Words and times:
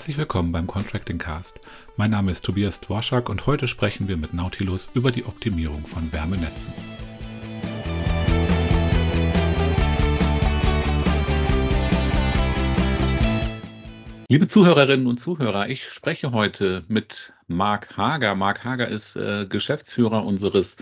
Herzlich 0.00 0.16
willkommen 0.16 0.50
beim 0.50 0.66
Contracting 0.66 1.18
Cast. 1.18 1.60
Mein 1.98 2.10
Name 2.10 2.30
ist 2.30 2.42
Tobias 2.42 2.80
Dworschak 2.80 3.28
und 3.28 3.44
heute 3.44 3.68
sprechen 3.68 4.08
wir 4.08 4.16
mit 4.16 4.32
Nautilus 4.32 4.88
über 4.94 5.12
die 5.12 5.26
Optimierung 5.26 5.86
von 5.86 6.10
Wärmenetzen. 6.10 6.72
Liebe 14.30 14.46
Zuhörerinnen 14.46 15.06
und 15.06 15.20
Zuhörer, 15.20 15.68
ich 15.68 15.86
spreche 15.86 16.32
heute 16.32 16.82
mit 16.88 17.34
Marc 17.46 17.98
Hager. 17.98 18.34
Marc 18.34 18.64
Hager 18.64 18.88
ist 18.88 19.16
äh, 19.16 19.44
Geschäftsführer 19.44 20.24
unseres 20.24 20.78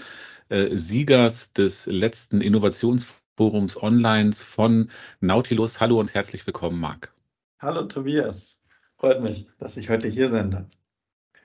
äh, 0.48 0.77
Siegers 0.77 1.53
des 1.53 1.87
letzten 1.87 2.41
Innovationsforums 2.41 3.82
Online 3.82 4.30
von 4.32 4.93
Nautilus. 5.19 5.80
Hallo 5.80 5.98
und 5.98 6.14
herzlich 6.14 6.46
willkommen, 6.46 6.79
Marc. 6.79 7.12
Hallo 7.61 7.82
Tobias, 7.87 8.57
freut 8.99 9.23
mich, 9.23 9.46
dass 9.59 9.77
ich 9.77 9.89
heute 9.89 10.09
hier 10.09 10.29
sein 10.29 10.51
darf. 10.51 10.67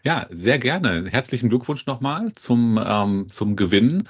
Ja, 0.04 0.28
sehr 0.32 0.60
gerne. 0.60 1.06
Herzlichen 1.10 1.50
Glückwunsch 1.50 1.86
nochmal 1.86 2.34
zum, 2.34 2.80
ähm, 2.86 3.30
zum 3.30 3.56
Gewinn. 3.56 4.10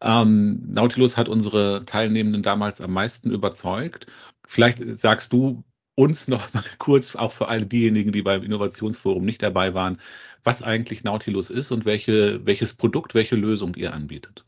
Ähm, 0.00 0.62
Nautilus 0.72 1.16
hat 1.16 1.28
unsere 1.28 1.84
Teilnehmenden 1.86 2.42
damals 2.42 2.80
am 2.80 2.92
meisten 2.92 3.30
überzeugt. 3.30 4.06
Vielleicht 4.46 4.82
sagst 4.98 5.32
du, 5.32 5.64
uns 5.94 6.28
noch 6.28 6.52
mal 6.54 6.64
kurz, 6.78 7.16
auch 7.16 7.32
für 7.32 7.48
alle 7.48 7.66
diejenigen, 7.66 8.12
die 8.12 8.22
beim 8.22 8.42
Innovationsforum 8.42 9.24
nicht 9.24 9.42
dabei 9.42 9.74
waren, 9.74 10.00
was 10.44 10.62
eigentlich 10.62 11.04
Nautilus 11.04 11.50
ist 11.50 11.72
und 11.72 11.84
welche, 11.84 12.46
welches 12.46 12.74
Produkt, 12.74 13.14
welche 13.14 13.36
Lösung 13.36 13.74
ihr 13.74 13.92
anbietet. 13.92 14.44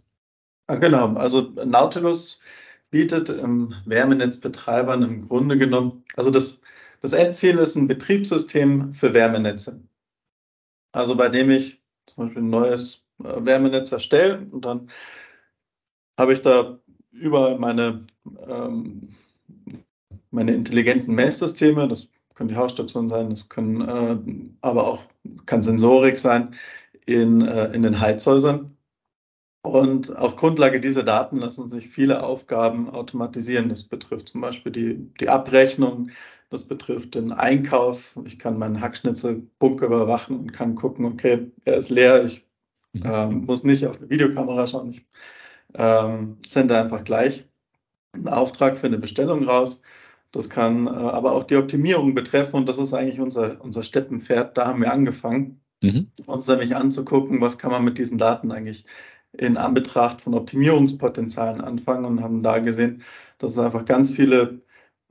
Ah, 0.69 0.77
genau, 0.77 1.15
also 1.15 1.53
Nautilus 1.65 2.39
bietet 2.91 3.29
ähm, 3.29 3.75
Wärmenetzbetreibern 3.85 5.03
im 5.03 5.29
Grunde 5.29 5.59
genommen, 5.59 6.05
also 6.15 6.31
das, 6.31 6.61
das 7.01 7.13
Endziel 7.13 7.59
ist 7.59 7.77
ein 7.77 7.89
Betriebssystem 7.89 8.95
für 8.95 9.15
Wärmenetze. 9.15 9.81
Also 10.93 11.17
bei 11.17 11.29
dem 11.29 11.51
ich 11.51 11.83
zum 12.07 12.25
Beispiel 12.25 12.43
ein 12.43 12.51
neues 12.51 13.07
äh, 13.23 13.45
Wärmenetz 13.45 13.93
erstelle 13.93 14.47
und 14.51 14.65
dann 14.65 14.91
habe 16.19 16.33
ich 16.33 16.43
da 16.43 16.79
über 17.13 17.59
meine 17.59 18.05
ähm, 18.47 19.09
meine 20.31 20.55
intelligenten 20.55 21.15
Messsysteme, 21.15 21.89
das 21.89 22.09
können 22.35 22.49
die 22.49 22.57
Hausstationen 22.57 23.09
sein, 23.09 23.31
das 23.31 23.49
können 23.49 23.81
äh, 23.81 24.17
aber 24.61 24.87
auch 24.87 25.05
kann 25.47 25.63
Sensorik 25.63 26.19
sein 26.19 26.55
in, 27.07 27.43
äh, 27.43 27.73
in 27.73 27.83
den 27.83 28.01
Heizhäusern. 28.01 28.77
Und 29.63 30.17
auf 30.17 30.37
Grundlage 30.37 30.81
dieser 30.81 31.03
Daten 31.03 31.39
lassen 31.39 31.69
sich 31.69 31.89
viele 31.89 32.23
Aufgaben 32.23 32.89
automatisieren. 32.89 33.69
Das 33.69 33.85
betrifft 33.85 34.31
zum 34.31 34.41
Beispiel 34.41 34.73
die, 34.73 35.13
die 35.21 35.29
Abrechnung, 35.29 36.11
das 36.49 36.65
betrifft 36.65 37.15
den 37.15 37.33
Einkauf. 37.33 38.19
Ich 38.25 38.39
kann 38.39 38.59
meinen 38.59 38.81
Hackschnitzelbunker 38.81 39.87
überwachen 39.87 40.39
und 40.39 40.53
kann 40.53 40.75
gucken, 40.75 41.05
okay, 41.05 41.51
er 41.65 41.77
ist 41.77 41.91
leer, 41.91 42.25
ich 42.25 42.47
ähm, 42.95 43.45
muss 43.45 43.63
nicht 43.63 43.87
auf 43.87 43.99
eine 43.99 44.11
Videokamera 44.11 44.67
schauen, 44.67 44.91
ich 44.91 45.07
ähm, 45.75 46.39
sende 46.49 46.77
einfach 46.77 47.05
gleich 47.05 47.45
einen 48.13 48.29
Auftrag 48.29 48.79
für 48.79 48.87
eine 48.87 48.99
Bestellung 48.99 49.45
raus 49.45 49.83
das 50.33 50.49
kann 50.49 50.87
äh, 50.87 50.91
aber 50.91 51.33
auch 51.33 51.45
die 51.45 51.57
Optimierung 51.57 52.15
betreffen 52.15 52.57
und 52.57 52.69
das 52.69 52.79
ist 52.79 52.95
eigentlich 52.95 53.21
unser, 53.21 53.63
unser 53.63 53.83
Steppenpferd. 53.83 54.57
Da 54.57 54.67
haben 54.67 54.81
wir 54.81 54.93
angefangen, 54.93 55.61
mhm. 55.83 56.11
uns 56.27 56.47
nämlich 56.47 56.77
anzugucken, 56.77 57.41
was 57.41 57.59
kann 57.59 57.71
man 57.71 57.85
mit 57.85 57.99
diesen 57.99 58.19
Daten 58.19 58.53
eigentlich 58.53 58.85
in 59.33 59.57
Anbetracht 59.57 60.21
von 60.21 60.35
Optimierungspotenzialen 60.35 61.61
anfangen 61.61 62.05
und 62.05 62.23
haben 62.23 62.43
da 62.43 62.59
gesehen, 62.59 63.03
dass 63.39 63.53
es 63.53 63.59
einfach 63.59 63.85
ganz 63.85 64.11
viele 64.11 64.61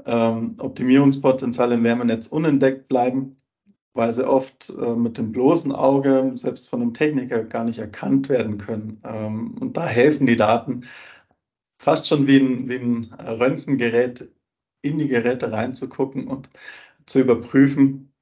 ähm, 0.06 0.56
Optimierungspotenziale 0.60 1.76
im 1.76 1.84
Wärmenetz 1.84 2.28
unentdeckt 2.28 2.88
bleiben, 2.88 3.38
weil 3.94 4.14
sie 4.14 4.28
oft 4.28 4.70
äh, 4.70 4.96
mit 4.96 5.18
dem 5.18 5.32
bloßen 5.32 5.72
Auge, 5.72 6.32
selbst 6.36 6.70
von 6.70 6.82
einem 6.82 6.94
Techniker, 6.94 7.44
gar 7.44 7.64
nicht 7.64 7.80
erkannt 7.80 8.30
werden 8.30 8.58
können. 8.58 9.02
Ähm, 9.04 9.56
und 9.60 9.78
da 9.78 9.86
helfen 9.86 10.26
die 10.28 10.38
Daten 10.38 10.86
fast 11.82 12.08
schon 12.08 12.28
wie 12.28 12.38
ein, 12.38 12.70
wie 12.70 12.76
ein 12.76 13.14
Röntgengerät 13.14 14.30
in 14.82 14.98
die 14.98 15.08
Geräte 15.08 15.52
reinzugucken 15.52 16.28
und 16.28 16.50
zu 17.06 17.20
überprüfen, 17.20 18.14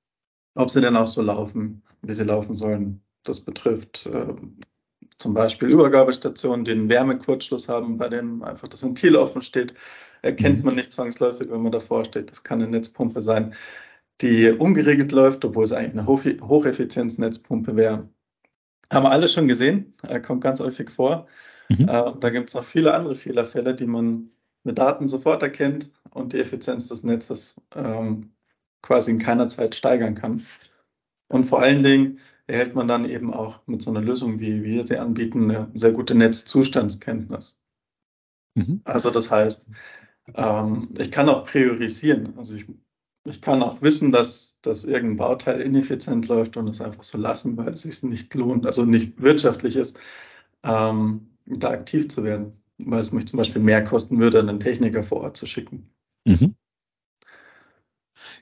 ob 0.55 0.69
sie 0.69 0.81
denn 0.81 0.95
auch 0.95 1.07
so 1.07 1.21
laufen, 1.21 1.83
wie 2.01 2.13
sie 2.13 2.23
laufen 2.23 2.55
sollen. 2.55 3.01
Das 3.23 3.41
betrifft 3.41 4.05
äh, 4.07 4.33
zum 5.17 5.33
Beispiel 5.33 5.69
Übergabestationen, 5.69 6.63
die 6.63 6.71
einen 6.71 6.89
Wärmekurzschluss 6.89 7.67
haben, 7.67 7.97
bei 7.97 8.07
denen 8.07 8.43
einfach 8.43 8.67
das 8.67 8.83
Ventil 8.83 9.15
offen 9.15 9.41
steht. 9.41 9.73
Erkennt 10.21 10.59
mhm. 10.59 10.65
man 10.65 10.75
nicht 10.75 10.93
zwangsläufig, 10.93 11.49
wenn 11.49 11.61
man 11.61 11.71
davor 11.71 12.05
steht. 12.05 12.31
Das 12.31 12.43
kann 12.43 12.61
eine 12.61 12.71
Netzpumpe 12.71 13.21
sein, 13.21 13.53
die 14.21 14.49
ungeregelt 14.49 15.11
läuft, 15.11 15.43
obwohl 15.45 15.63
es 15.63 15.71
eigentlich 15.71 15.93
eine 15.93 16.05
Hoch 16.05 16.23
Hocheffizienz-Netzpumpe 16.23 17.75
wäre. 17.75 18.09
Haben 18.91 19.03
wir 19.03 19.11
alle 19.11 19.27
schon 19.27 19.47
gesehen, 19.47 19.93
äh, 20.07 20.19
kommt 20.19 20.41
ganz 20.41 20.59
häufig 20.59 20.89
vor. 20.89 21.27
Mhm. 21.69 21.89
Äh, 21.89 22.13
da 22.19 22.29
gibt 22.29 22.49
es 22.49 22.55
noch 22.55 22.63
viele 22.63 22.93
andere 22.93 23.15
Fehlerfälle, 23.15 23.75
die 23.75 23.87
man 23.87 24.29
mit 24.63 24.77
Daten 24.77 25.07
sofort 25.07 25.41
erkennt 25.43 25.91
und 26.11 26.33
die 26.33 26.39
Effizienz 26.39 26.87
des 26.87 27.03
Netzes 27.03 27.59
ähm, 27.75 28.31
quasi 28.81 29.11
in 29.11 29.19
keiner 29.19 29.47
Zeit 29.47 29.75
steigern 29.75 30.15
kann. 30.15 30.45
Und 31.29 31.45
vor 31.45 31.61
allen 31.61 31.83
Dingen 31.83 32.19
erhält 32.47 32.75
man 32.75 32.87
dann 32.87 33.05
eben 33.05 33.33
auch 33.33 33.65
mit 33.67 33.81
so 33.81 33.89
einer 33.89 34.01
Lösung, 34.01 34.39
wie 34.39 34.63
wir 34.63 34.85
sie 34.85 34.97
anbieten, 34.97 35.51
eine 35.51 35.71
sehr 35.73 35.91
gute 35.91 36.15
Netzzustandskenntnis. 36.15 37.61
Mhm. 38.55 38.81
Also 38.85 39.11
das 39.11 39.29
heißt, 39.29 39.67
ähm, 40.33 40.89
ich 40.97 41.11
kann 41.11 41.29
auch 41.29 41.45
priorisieren. 41.45 42.37
Also 42.37 42.55
ich, 42.55 42.65
ich 43.25 43.41
kann 43.41 43.61
auch 43.61 43.81
wissen, 43.81 44.11
dass, 44.11 44.57
dass 44.61 44.85
irgendein 44.85 45.17
Bauteil 45.17 45.61
ineffizient 45.61 46.27
läuft 46.27 46.57
und 46.57 46.67
es 46.67 46.81
einfach 46.81 47.03
so 47.03 47.17
lassen, 47.17 47.57
weil 47.57 47.73
es 47.73 47.81
sich 47.81 48.01
nicht 48.03 48.33
lohnt, 48.33 48.65
also 48.65 48.85
nicht 48.85 49.21
wirtschaftlich 49.21 49.75
ist, 49.75 49.99
ähm, 50.63 51.29
da 51.45 51.69
aktiv 51.69 52.09
zu 52.09 52.23
werden 52.23 52.53
weil 52.79 52.99
es 52.99 53.11
mich 53.11 53.27
zum 53.27 53.37
Beispiel 53.37 53.61
mehr 53.61 53.83
kosten 53.83 54.19
würde, 54.19 54.39
einen 54.39 54.59
Techniker 54.59 55.03
vor 55.03 55.21
Ort 55.21 55.37
zu 55.37 55.45
schicken. 55.45 55.89
Mhm. 56.25 56.55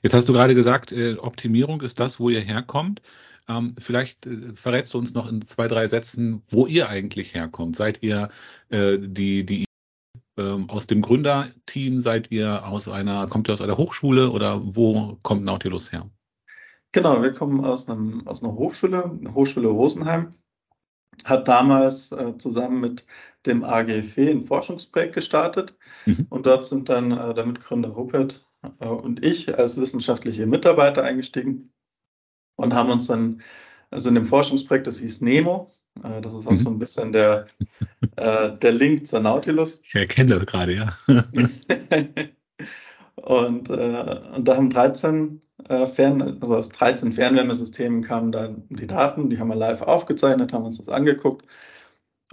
Jetzt 0.02 0.14
hast 0.14 0.28
du 0.28 0.32
gerade 0.32 0.54
gesagt, 0.54 0.92
äh, 0.92 1.16
Optimierung 1.16 1.80
ist 1.82 2.00
das, 2.00 2.20
wo 2.20 2.28
ihr 2.28 2.40
herkommt. 2.40 3.02
Ähm, 3.48 3.74
vielleicht 3.78 4.26
äh, 4.26 4.54
verrätst 4.54 4.94
du 4.94 4.98
uns 4.98 5.14
noch 5.14 5.28
in 5.28 5.42
zwei, 5.42 5.68
drei 5.68 5.86
Sätzen, 5.88 6.42
wo 6.48 6.66
ihr 6.66 6.88
eigentlich 6.88 7.34
herkommt. 7.34 7.76
Seid 7.76 8.02
ihr 8.02 8.28
äh, 8.70 8.98
die, 8.98 9.44
die 9.44 9.64
ähm, 10.36 10.68
aus 10.68 10.86
dem 10.86 11.02
Gründerteam? 11.02 12.00
Seid 12.00 12.30
ihr 12.30 12.66
aus 12.66 12.88
einer, 12.88 13.26
kommt 13.28 13.48
ihr 13.48 13.52
aus 13.52 13.62
einer 13.62 13.76
Hochschule 13.76 14.30
oder 14.30 14.60
wo 14.62 15.18
kommt 15.22 15.44
Nautilus 15.44 15.92
her? 15.92 16.10
Genau, 16.92 17.22
wir 17.22 17.32
kommen 17.32 17.64
aus, 17.64 17.88
einem, 17.88 18.26
aus 18.26 18.42
einer 18.42 18.54
Hochschule, 18.54 19.18
Hochschule 19.34 19.68
Rosenheim 19.68 20.34
hat 21.24 21.48
damals 21.48 22.12
äh, 22.12 22.36
zusammen 22.38 22.80
mit 22.80 23.06
dem 23.46 23.64
AGFW 23.64 24.30
ein 24.30 24.44
Forschungsprojekt 24.44 25.14
gestartet. 25.14 25.74
Mhm. 26.04 26.26
Und 26.28 26.46
dort 26.46 26.64
sind 26.64 26.88
dann 26.88 27.10
äh, 27.12 27.34
der 27.34 27.46
Mitgründer 27.46 27.90
Rupert 27.90 28.45
äh, 28.80 28.86
und 28.88 29.24
ich 29.24 29.56
als 29.58 29.80
wissenschaftliche 29.80 30.46
Mitarbeiter 30.46 31.02
eingestiegen 31.02 31.72
und 32.56 32.74
haben 32.74 32.90
uns 32.90 33.06
dann, 33.06 33.42
also 33.90 34.08
in 34.08 34.14
dem 34.14 34.26
Forschungsprojekt, 34.26 34.86
das 34.86 34.98
hieß 34.98 35.20
Nemo, 35.20 35.72
äh, 36.02 36.20
das 36.20 36.34
ist 36.34 36.46
auch 36.46 36.52
mhm. 36.52 36.58
so 36.58 36.70
ein 36.70 36.78
bisschen 36.78 37.12
der, 37.12 37.46
äh, 38.16 38.52
der 38.56 38.72
Link 38.72 39.06
zur 39.06 39.20
Nautilus. 39.20 39.80
Ich 39.84 39.94
erkenne 39.94 40.36
das 40.36 40.46
gerade, 40.46 40.74
ja. 40.74 40.96
und, 43.16 43.70
und 43.70 44.44
da 44.44 44.56
haben 44.56 44.70
13 44.70 45.40
äh, 45.68 45.86
Fern, 45.86 46.22
also 46.22 46.56
aus 46.56 46.68
13 46.68 47.12
Fernwärmesystemen 47.12 48.02
kamen 48.02 48.32
dann 48.32 48.64
die 48.68 48.86
Daten, 48.86 49.30
die 49.30 49.38
haben 49.38 49.48
wir 49.48 49.56
live 49.56 49.82
aufgezeichnet, 49.82 50.52
haben 50.52 50.64
uns 50.64 50.78
das 50.78 50.88
angeguckt 50.88 51.46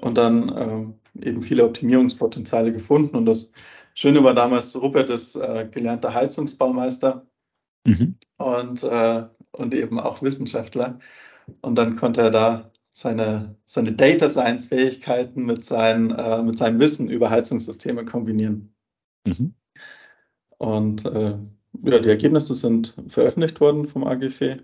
und 0.02 0.18
dann 0.18 0.54
ähm, 0.56 0.94
eben 1.22 1.42
viele 1.42 1.66
Optimierungspotenziale 1.66 2.72
gefunden. 2.72 3.16
Und 3.16 3.26
das 3.26 3.52
Schöne 3.94 4.24
war 4.24 4.34
damals, 4.34 4.76
Rupert 4.76 5.10
ist 5.10 5.36
äh, 5.36 5.68
gelernter 5.70 6.14
Heizungsbaumeister 6.14 7.28
mhm. 7.86 8.16
und, 8.38 8.84
äh, 8.84 9.26
und 9.52 9.74
eben 9.74 10.00
auch 10.00 10.22
Wissenschaftler. 10.22 11.00
Und 11.62 11.78
dann 11.78 11.96
konnte 11.96 12.22
er 12.22 12.32
da 12.32 12.72
seine, 12.90 13.56
seine 13.66 13.94
Data 13.94 14.30
Science 14.30 14.68
Fähigkeiten 14.68 15.46
mit, 15.46 15.64
sein, 15.64 16.12
äh, 16.12 16.42
mit 16.42 16.58
seinem 16.58 16.80
Wissen 16.80 17.10
über 17.10 17.30
Heizungssysteme 17.30 18.06
kombinieren. 18.06 18.74
Mhm. 19.26 19.54
Und 20.58 21.06
äh, 21.06 21.38
ja, 21.84 22.00
die 22.00 22.10
Ergebnisse 22.10 22.56
sind 22.56 22.96
veröffentlicht 23.08 23.60
worden 23.60 23.88
vom 23.88 24.04
AGF 24.04 24.58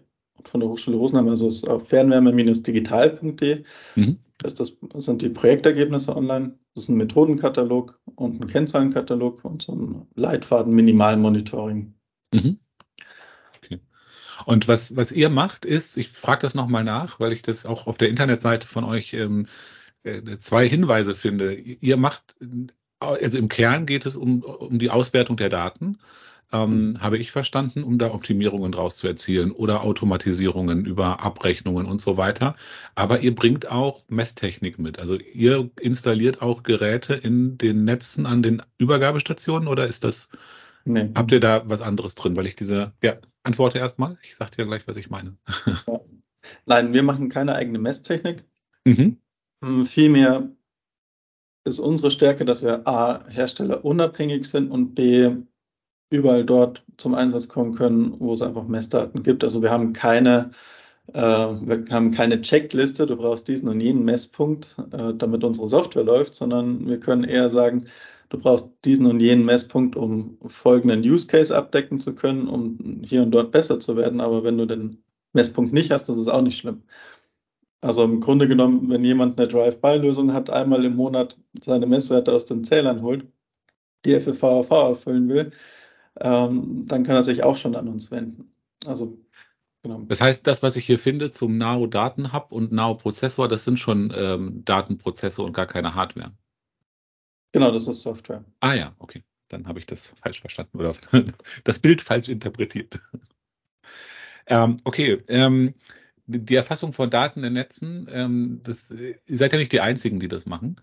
von 0.46 0.60
der 0.60 0.70
Hochschule 0.70 0.98
Rosenheim, 0.98 1.28
also 1.28 1.48
ist 1.48 1.68
auf 1.68 1.88
fernwärme-digital.de. 1.88 3.64
Mhm. 3.96 4.20
Ist 4.44 4.60
das, 4.60 4.78
sind 4.98 5.22
die 5.22 5.30
Projektergebnisse 5.30 6.16
online. 6.16 6.58
Das 6.74 6.86
ist 6.86 6.90
ein 6.90 6.96
Methodenkatalog 6.96 8.00
und 8.16 8.42
ein 8.42 8.48
Kennzahlenkatalog 8.48 9.44
und 9.44 9.64
so 9.64 9.74
ein 9.74 10.08
Leitfaden 10.16 10.74
Minimalmonitoring. 10.74 11.94
Mhm. 12.34 12.60
Okay. 13.58 13.80
Und 14.46 14.68
was, 14.68 14.96
was 14.96 15.12
ihr 15.12 15.30
macht, 15.30 15.66
ist, 15.66 15.98
ich 15.98 16.10
frage 16.10 16.42
das 16.44 16.56
nochmal 16.56 16.86
nach, 16.86 17.20
weil 17.20 17.34
ich 17.34 17.42
das 17.42 17.66
auch 17.66 17.88
auf 17.88 17.98
der 17.98 18.10
Internetseite 18.10 18.66
von 18.66 18.86
euch 18.86 19.14
ähm, 19.14 19.48
äh, 20.04 20.38
zwei 20.38 20.70
Hinweise 20.70 21.16
finde. 21.16 21.54
Ihr 21.56 21.98
macht, 21.98 22.38
also 23.00 23.38
im 23.38 23.50
Kern 23.50 23.86
geht 23.86 24.06
es 24.06 24.16
um, 24.16 24.44
um 24.44 24.80
die 24.80 24.90
Auswertung 24.90 25.36
der 25.36 25.50
Daten 25.50 25.98
ähm, 26.52 26.98
habe 27.00 27.18
ich 27.18 27.32
verstanden, 27.32 27.84
um 27.84 28.00
da 28.00 28.14
Optimierungen 28.14 28.72
draus 28.72 28.96
zu 28.96 29.08
erzielen 29.08 29.52
oder 29.52 29.84
Automatisierungen 29.84 30.86
über 30.86 31.22
Abrechnungen 31.22 31.86
und 31.86 32.02
so 32.02 32.18
weiter. 32.18 32.56
Aber 32.96 33.20
ihr 33.20 33.36
bringt 33.36 33.70
auch 33.70 34.04
Messtechnik 34.10 34.80
mit. 34.80 35.00
Also 35.00 35.16
ihr 35.16 35.70
installiert 35.80 36.42
auch 36.42 36.64
Geräte 36.64 37.14
in 37.14 37.58
den 37.58 37.84
Netzen 37.84 38.26
an 38.26 38.42
den 38.42 38.62
Übergabestationen 38.78 39.68
oder 39.68 39.88
ist 39.88 40.04
das, 40.04 40.30
nee. 40.86 41.10
habt 41.16 41.32
ihr 41.32 41.40
da 41.40 41.64
was 41.66 41.82
anderes 41.82 42.16
drin? 42.16 42.36
Weil 42.36 42.48
ich 42.48 42.56
diese, 42.56 42.94
ja, 43.04 43.18
antworte 43.44 43.78
erstmal. 43.78 44.18
Ich 44.24 44.36
sage 44.36 44.52
dir 44.58 44.66
gleich, 44.66 44.88
was 44.88 44.98
ich 44.98 45.10
meine. 45.10 45.38
Nein, 46.66 46.94
wir 46.94 47.04
machen 47.04 47.30
keine 47.30 47.56
eigene 47.56 47.80
Messtechnik. 47.80 48.46
Mhm. 48.86 49.18
Hm, 49.64 49.86
vielmehr 49.86 50.50
ist 51.66 51.80
unsere 51.80 52.10
Stärke, 52.10 52.46
dass 52.46 52.64
wir 52.64 52.88
A, 52.88 53.28
Hersteller 53.28 53.86
unabhängig 53.86 54.46
sind 54.46 54.72
und 54.72 54.96
B, 54.96 55.30
überall 56.10 56.46
dort 56.46 56.84
zum 56.98 57.16
Einsatz 57.16 57.48
kommen 57.48 57.76
können, 57.76 58.16
wo 58.20 58.34
es 58.34 58.42
einfach 58.42 58.68
Messdaten 58.68 59.24
gibt. 59.24 59.44
Also 59.44 59.62
wir 59.62 59.72
haben 59.72 59.94
keine, 59.94 60.52
äh, 61.14 61.22
wir 61.22 61.86
haben 61.92 62.12
keine 62.12 62.42
Checkliste, 62.42 63.06
du 63.06 63.16
brauchst 63.16 63.48
diesen 63.48 63.70
und 63.70 63.80
jenen 63.80 64.06
Messpunkt, 64.06 64.78
äh, 64.92 65.14
damit 65.14 65.44
unsere 65.44 65.68
Software 65.68 66.04
läuft, 66.04 66.34
sondern 66.34 66.88
wir 66.88 67.00
können 67.00 67.24
eher 67.24 67.50
sagen, 67.50 67.86
du 68.30 68.40
brauchst 68.40 68.70
diesen 68.86 69.06
und 69.06 69.20
jenen 69.20 69.46
Messpunkt, 69.46 69.96
um 69.96 70.38
folgenden 70.48 71.02
Use 71.02 71.28
Case 71.28 71.56
abdecken 71.56 72.00
zu 72.00 72.16
können, 72.16 72.48
um 72.48 73.02
hier 73.04 73.24
und 73.24 73.32
dort 73.32 73.52
besser 73.52 73.80
zu 73.80 73.96
werden. 73.96 74.22
Aber 74.22 74.44
wenn 74.44 74.58
du 74.58 74.66
den 74.66 75.04
Messpunkt 75.34 75.74
nicht 75.74 75.92
hast, 75.92 76.10
das 76.10 76.18
ist 76.18 76.28
auch 76.28 76.42
nicht 76.42 76.58
schlimm. 76.58 76.84
Also 77.82 78.04
im 78.04 78.20
Grunde 78.20 78.48
genommen, 78.48 78.90
wenn 78.90 79.04
jemand 79.04 79.40
eine 79.40 79.48
Drive-by-Lösung 79.48 80.34
hat, 80.34 80.50
einmal 80.50 80.84
im 80.86 80.96
Monat 80.96 81.38
seine 81.64 81.86
Messwerte 81.86 82.34
aus 82.34 82.46
den 82.46 82.64
Zählern 82.64 83.02
holt, 83.02 83.26
die 84.06 84.20
FFVAV 84.20 84.70
erfüllen 84.72 85.30
will, 85.30 85.52
ähm, 86.20 86.86
dann 86.88 87.04
kann 87.04 87.16
er 87.16 87.24
sich 87.24 87.44
auch 87.44 87.58
schon 87.58 87.76
an 87.76 87.88
uns 87.88 88.12
wenden. 88.12 88.52
Also 88.86 89.18
genau. 89.84 90.04
Das 90.08 90.22
heißt, 90.22 90.46
das, 90.48 90.64
was 90.64 90.76
ich 90.76 90.86
hier 90.86 91.00
finde 91.00 91.32
zum 91.32 91.58
Nao 91.58 91.88
Datenhub 91.88 92.52
und 92.52 92.72
Nao 92.72 92.96
Prozessor, 92.96 93.48
das 93.48 93.64
sind 93.64 93.80
schon 93.80 94.14
ähm, 94.16 94.64
Datenprozesse 94.66 95.42
und 95.42 95.54
gar 95.54 95.68
keine 95.68 95.96
Hardware. 95.96 96.32
Genau, 97.52 97.72
das 97.72 97.88
ist 97.88 98.02
Software. 98.02 98.44
Ah 98.60 98.74
ja, 98.74 98.94
okay. 99.00 99.24
Dann 99.48 99.68
habe 99.68 99.80
ich 99.80 99.88
das 99.88 100.08
falsch 100.08 100.42
verstanden 100.42 100.78
oder 100.78 100.94
das 101.64 101.80
Bild 101.80 102.02
falsch 102.02 102.30
interpretiert. 102.30 103.00
ähm, 104.48 104.78
okay, 104.84 105.18
ähm, 105.28 105.74
die 106.28 106.56
Erfassung 106.56 106.94
von 106.94 107.10
Daten 107.10 107.44
in 107.44 107.54
Netzen, 107.54 108.08
ähm, 108.12 108.62
das, 108.64 108.92
ihr 108.92 109.18
seid 109.26 109.52
ja 109.52 109.58
nicht 109.58 109.72
die 109.72 109.82
Einzigen, 109.82 110.20
die 110.20 110.28
das 110.28 110.46
machen. 110.46 110.76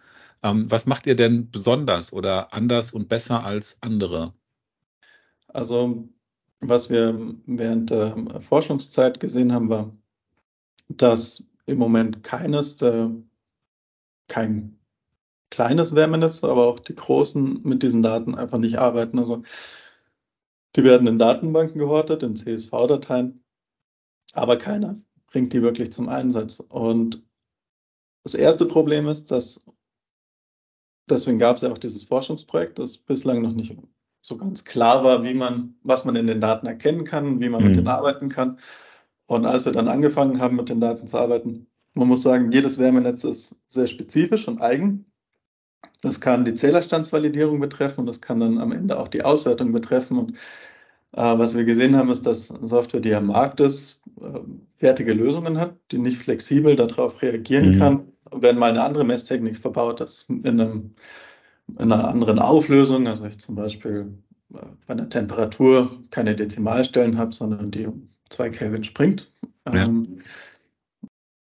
Ähm, 0.43 0.69
was 0.69 0.87
macht 0.87 1.07
ihr 1.07 1.15
denn 1.15 1.51
besonders 1.51 2.13
oder 2.13 2.53
anders 2.53 2.91
und 2.93 3.09
besser 3.09 3.45
als 3.45 3.81
andere? 3.81 4.35
Also 5.49 6.09
was 6.61 6.91
wir 6.91 7.35
während 7.47 7.91
der 7.91 8.41
Forschungszeit 8.41 9.21
gesehen 9.21 9.53
haben, 9.53 9.69
war, 9.69 9.97
dass 10.89 11.45
im 11.67 11.79
Moment 11.79 12.23
keines, 12.23 12.77
der, 12.77 13.11
kein 14.29 14.79
kleines 15.51 15.95
Wärmenetz, 15.95 16.45
aber 16.45 16.67
auch 16.67 16.81
die 16.81 16.95
großen 16.95 17.63
mit 17.63 17.83
diesen 17.83 18.03
Daten 18.03 18.35
einfach 18.35 18.59
nicht 18.59 18.79
arbeiten. 18.79 19.19
Also 19.19 19.43
die 20.75 20.85
werden 20.85 21.07
in 21.07 21.19
Datenbanken 21.19 21.79
gehortet, 21.79 22.23
in 22.23 22.37
CSV-Dateien, 22.37 23.43
aber 24.33 24.57
keiner 24.59 25.01
bringt 25.27 25.53
die 25.53 25.63
wirklich 25.63 25.93
zum 25.93 26.09
Einsatz. 26.09 26.61
Und 26.61 27.25
das 28.23 28.35
erste 28.35 28.67
Problem 28.67 29.09
ist, 29.09 29.31
dass 29.31 29.65
deswegen 31.09 31.39
gab 31.39 31.57
es 31.57 31.63
ja 31.63 31.71
auch 31.71 31.79
dieses 31.79 32.05
Forschungsprojekt, 32.05 32.79
das 32.79 32.99
bislang 32.99 33.43
noch 33.43 33.53
nicht 33.53 33.77
so 34.27 34.37
ganz 34.37 34.65
klar 34.65 35.05
war, 35.05 35.23
wie 35.23 35.35
man, 35.35 35.77
was 35.85 36.05
man 36.05 36.17
in 36.17 36.27
den 36.27 36.41
Daten 36.41 36.67
erkennen 36.67 37.05
kann, 37.05 37.41
wie 37.41 37.49
man 37.49 37.63
mhm. 37.63 37.69
mit 37.69 37.77
denen 37.77 37.87
arbeiten 37.87 38.29
kann. 38.29 38.59
Und 39.27 39.47
als 39.47 39.67
wir 39.67 39.73
dann 39.73 39.87
angefangen 39.87 40.41
haben, 40.41 40.57
mit 40.57 40.69
den 40.69 40.81
Daten 40.81 41.07
zu 41.07 41.17
arbeiten, 41.17 41.69
man 41.95 42.09
muss 42.09 42.23
sagen, 42.23 42.51
jedes 42.51 42.81
Wärmenetz 42.81 43.23
ist 43.23 43.55
sehr 43.69 43.87
spezifisch 43.87 44.49
und 44.49 44.61
eigen. 44.61 45.07
Das 46.03 46.21
kann 46.21 46.45
die 46.45 46.55
Zählerstandsvalidierung 46.55 47.61
betreffen 47.61 48.01
und 48.01 48.07
das 48.07 48.21
kann 48.21 48.41
dann 48.41 48.59
am 48.59 48.73
Ende 48.73 48.99
auch 48.99 49.07
die 49.07 49.23
Auswertung 49.23 49.71
betreffen. 49.71 50.19
Und 50.19 50.33
äh, 51.13 51.39
was 51.39 51.57
wir 51.57 51.65
gesehen 51.65 51.95
haben, 51.95 52.11
ist, 52.11 52.27
dass 52.27 52.49
Software, 52.49 53.01
die 53.01 53.15
am 53.15 53.27
Markt 53.27 53.61
ist, 53.61 54.03
äh, 54.21 54.41
wertige 54.81 55.13
Lösungen 55.13 55.61
hat, 55.61 55.77
die 55.93 55.99
nicht 55.99 56.19
flexibel 56.19 56.75
darauf 56.75 57.23
reagieren 57.23 57.77
mhm. 57.77 57.79
kann, 57.79 58.13
wenn 58.33 58.59
mal 58.59 58.71
eine 58.71 58.83
andere 58.83 59.05
Messtechnik 59.05 59.57
verbaut 59.57 60.01
ist, 60.01 60.29
in 60.29 60.61
einem 60.61 60.95
in 61.69 61.93
einer 61.93 62.09
anderen 62.09 62.39
Auflösung, 62.39 63.07
also 63.07 63.27
ich 63.27 63.39
zum 63.39 63.55
Beispiel 63.55 64.15
äh, 64.55 64.59
bei 64.87 64.95
einer 64.95 65.09
Temperatur 65.09 65.91
keine 66.11 66.35
Dezimalstellen 66.37 67.19
habe, 67.19 67.33
sondern 67.33 67.71
die 67.71 67.87
um 67.87 68.09
zwei 68.29 68.51
Kelvin 68.51 68.85
springt. 68.85 69.33
Ja. 69.67 69.85
Ähm, 69.85 70.21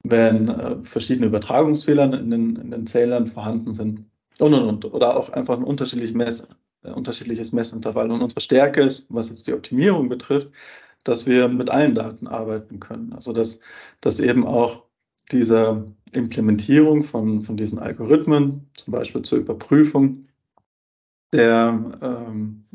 wenn 0.04 0.50
äh, 0.50 0.84
verschiedene 0.84 1.28
Übertragungsfehler 1.28 2.14
in 2.20 2.30
den, 2.30 2.56
in 2.58 2.72
den 2.72 2.86
Zählern 2.86 3.28
vorhanden 3.28 3.74
sind 3.74 4.06
und, 4.40 4.54
und, 4.54 4.64
und. 4.64 4.86
Oder 4.86 5.18
auch 5.18 5.30
einfach 5.30 5.58
ein 5.58 5.64
unterschiedlich 5.64 6.14
Mess, 6.14 6.48
äh, 6.84 6.92
unterschiedliches 6.92 7.52
Messintervall. 7.52 8.12
Und 8.12 8.22
unsere 8.22 8.42
Stärke 8.42 8.82
ist, 8.82 9.08
was 9.14 9.30
jetzt 9.30 9.48
die 9.48 9.54
Optimierung 9.54 10.10
betrifft, 10.10 10.50
dass 11.04 11.26
wir 11.26 11.48
mit 11.48 11.70
allen 11.70 11.96
Daten 11.96 12.28
arbeiten 12.28 12.80
können. 12.80 13.14
Also 13.14 13.34
dass, 13.34 13.60
dass 14.02 14.20
eben 14.20 14.46
auch 14.46 14.84
dieser 15.32 15.84
Implementierung 16.16 17.04
von, 17.04 17.42
von 17.42 17.58
diesen 17.58 17.80
Algorithmen, 17.80 18.70
zum 18.76 18.92
Beispiel 18.92 19.22
zur 19.22 19.40
Überprüfung 19.40 20.28
der, 21.34 21.98
ähm, 22.02 22.66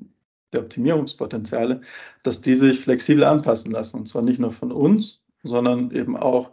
der 0.53 0.61
Optimierungspotenziale, 0.63 1.81
dass 2.23 2.41
die 2.41 2.55
sich 2.55 2.81
flexibel 2.81 3.25
anpassen 3.25 3.73
lassen. 3.73 3.99
Und 3.99 4.07
zwar 4.07 4.23
nicht 4.23 4.41
nur 4.41 4.51
von 4.51 4.73
uns, 4.73 5.23
sondern 5.43 5.91
eben 5.91 6.17
auch 6.17 6.53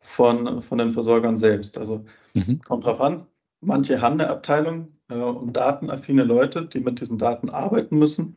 von, 0.00 0.62
von 0.62 0.78
den 0.78 0.92
Versorgern 0.92 1.36
selbst. 1.36 1.78
Also 1.78 2.04
mhm. 2.34 2.60
kommt 2.62 2.84
drauf 2.84 3.00
an. 3.00 3.26
Manche 3.60 4.00
haben 4.00 4.20
eine 4.20 4.30
Abteilung 4.30 4.96
äh, 5.08 5.16
um 5.16 5.52
datenaffine 5.52 6.24
Leute, 6.24 6.66
die 6.66 6.80
mit 6.80 7.00
diesen 7.00 7.18
Daten 7.18 7.50
arbeiten 7.50 7.98
müssen. 7.98 8.36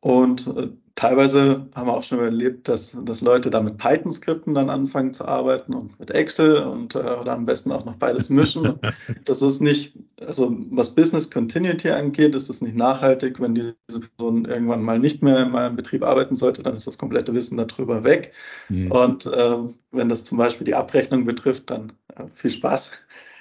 Und 0.00 0.46
äh, 0.48 0.70
teilweise 1.04 1.66
haben 1.74 1.86
wir 1.86 1.94
auch 1.94 2.02
schon 2.02 2.20
erlebt, 2.20 2.66
dass, 2.66 2.96
dass 3.02 3.20
Leute 3.20 3.50
da 3.50 3.60
mit 3.60 3.76
Python-Skripten 3.76 4.54
dann 4.54 4.70
anfangen 4.70 5.12
zu 5.12 5.26
arbeiten 5.26 5.74
und 5.74 6.00
mit 6.00 6.10
Excel 6.10 6.56
und 6.62 6.94
äh, 6.94 6.98
oder 6.98 7.32
am 7.32 7.44
besten 7.44 7.72
auch 7.72 7.84
noch 7.84 7.96
beides 7.96 8.30
mischen. 8.30 8.78
das 9.26 9.42
ist 9.42 9.60
nicht, 9.60 9.98
also 10.18 10.56
was 10.70 10.94
Business 10.94 11.30
Continuity 11.30 11.90
angeht, 11.90 12.34
ist 12.34 12.48
das 12.48 12.62
nicht 12.62 12.76
nachhaltig. 12.76 13.38
Wenn 13.38 13.54
diese 13.54 13.74
Person 14.16 14.46
irgendwann 14.46 14.82
mal 14.82 14.98
nicht 14.98 15.22
mehr 15.22 15.40
in 15.40 15.50
meinem 15.50 15.76
Betrieb 15.76 16.02
arbeiten 16.02 16.36
sollte, 16.36 16.62
dann 16.62 16.74
ist 16.74 16.86
das 16.86 16.96
komplette 16.96 17.34
Wissen 17.34 17.58
darüber 17.58 18.02
weg. 18.02 18.32
Mhm. 18.70 18.90
Und 18.90 19.26
äh, 19.26 19.56
wenn 19.90 20.08
das 20.08 20.24
zum 20.24 20.38
Beispiel 20.38 20.64
die 20.64 20.74
Abrechnung 20.74 21.26
betrifft, 21.26 21.70
dann 21.70 21.92
äh, 22.16 22.24
viel 22.34 22.50
Spaß. 22.50 22.92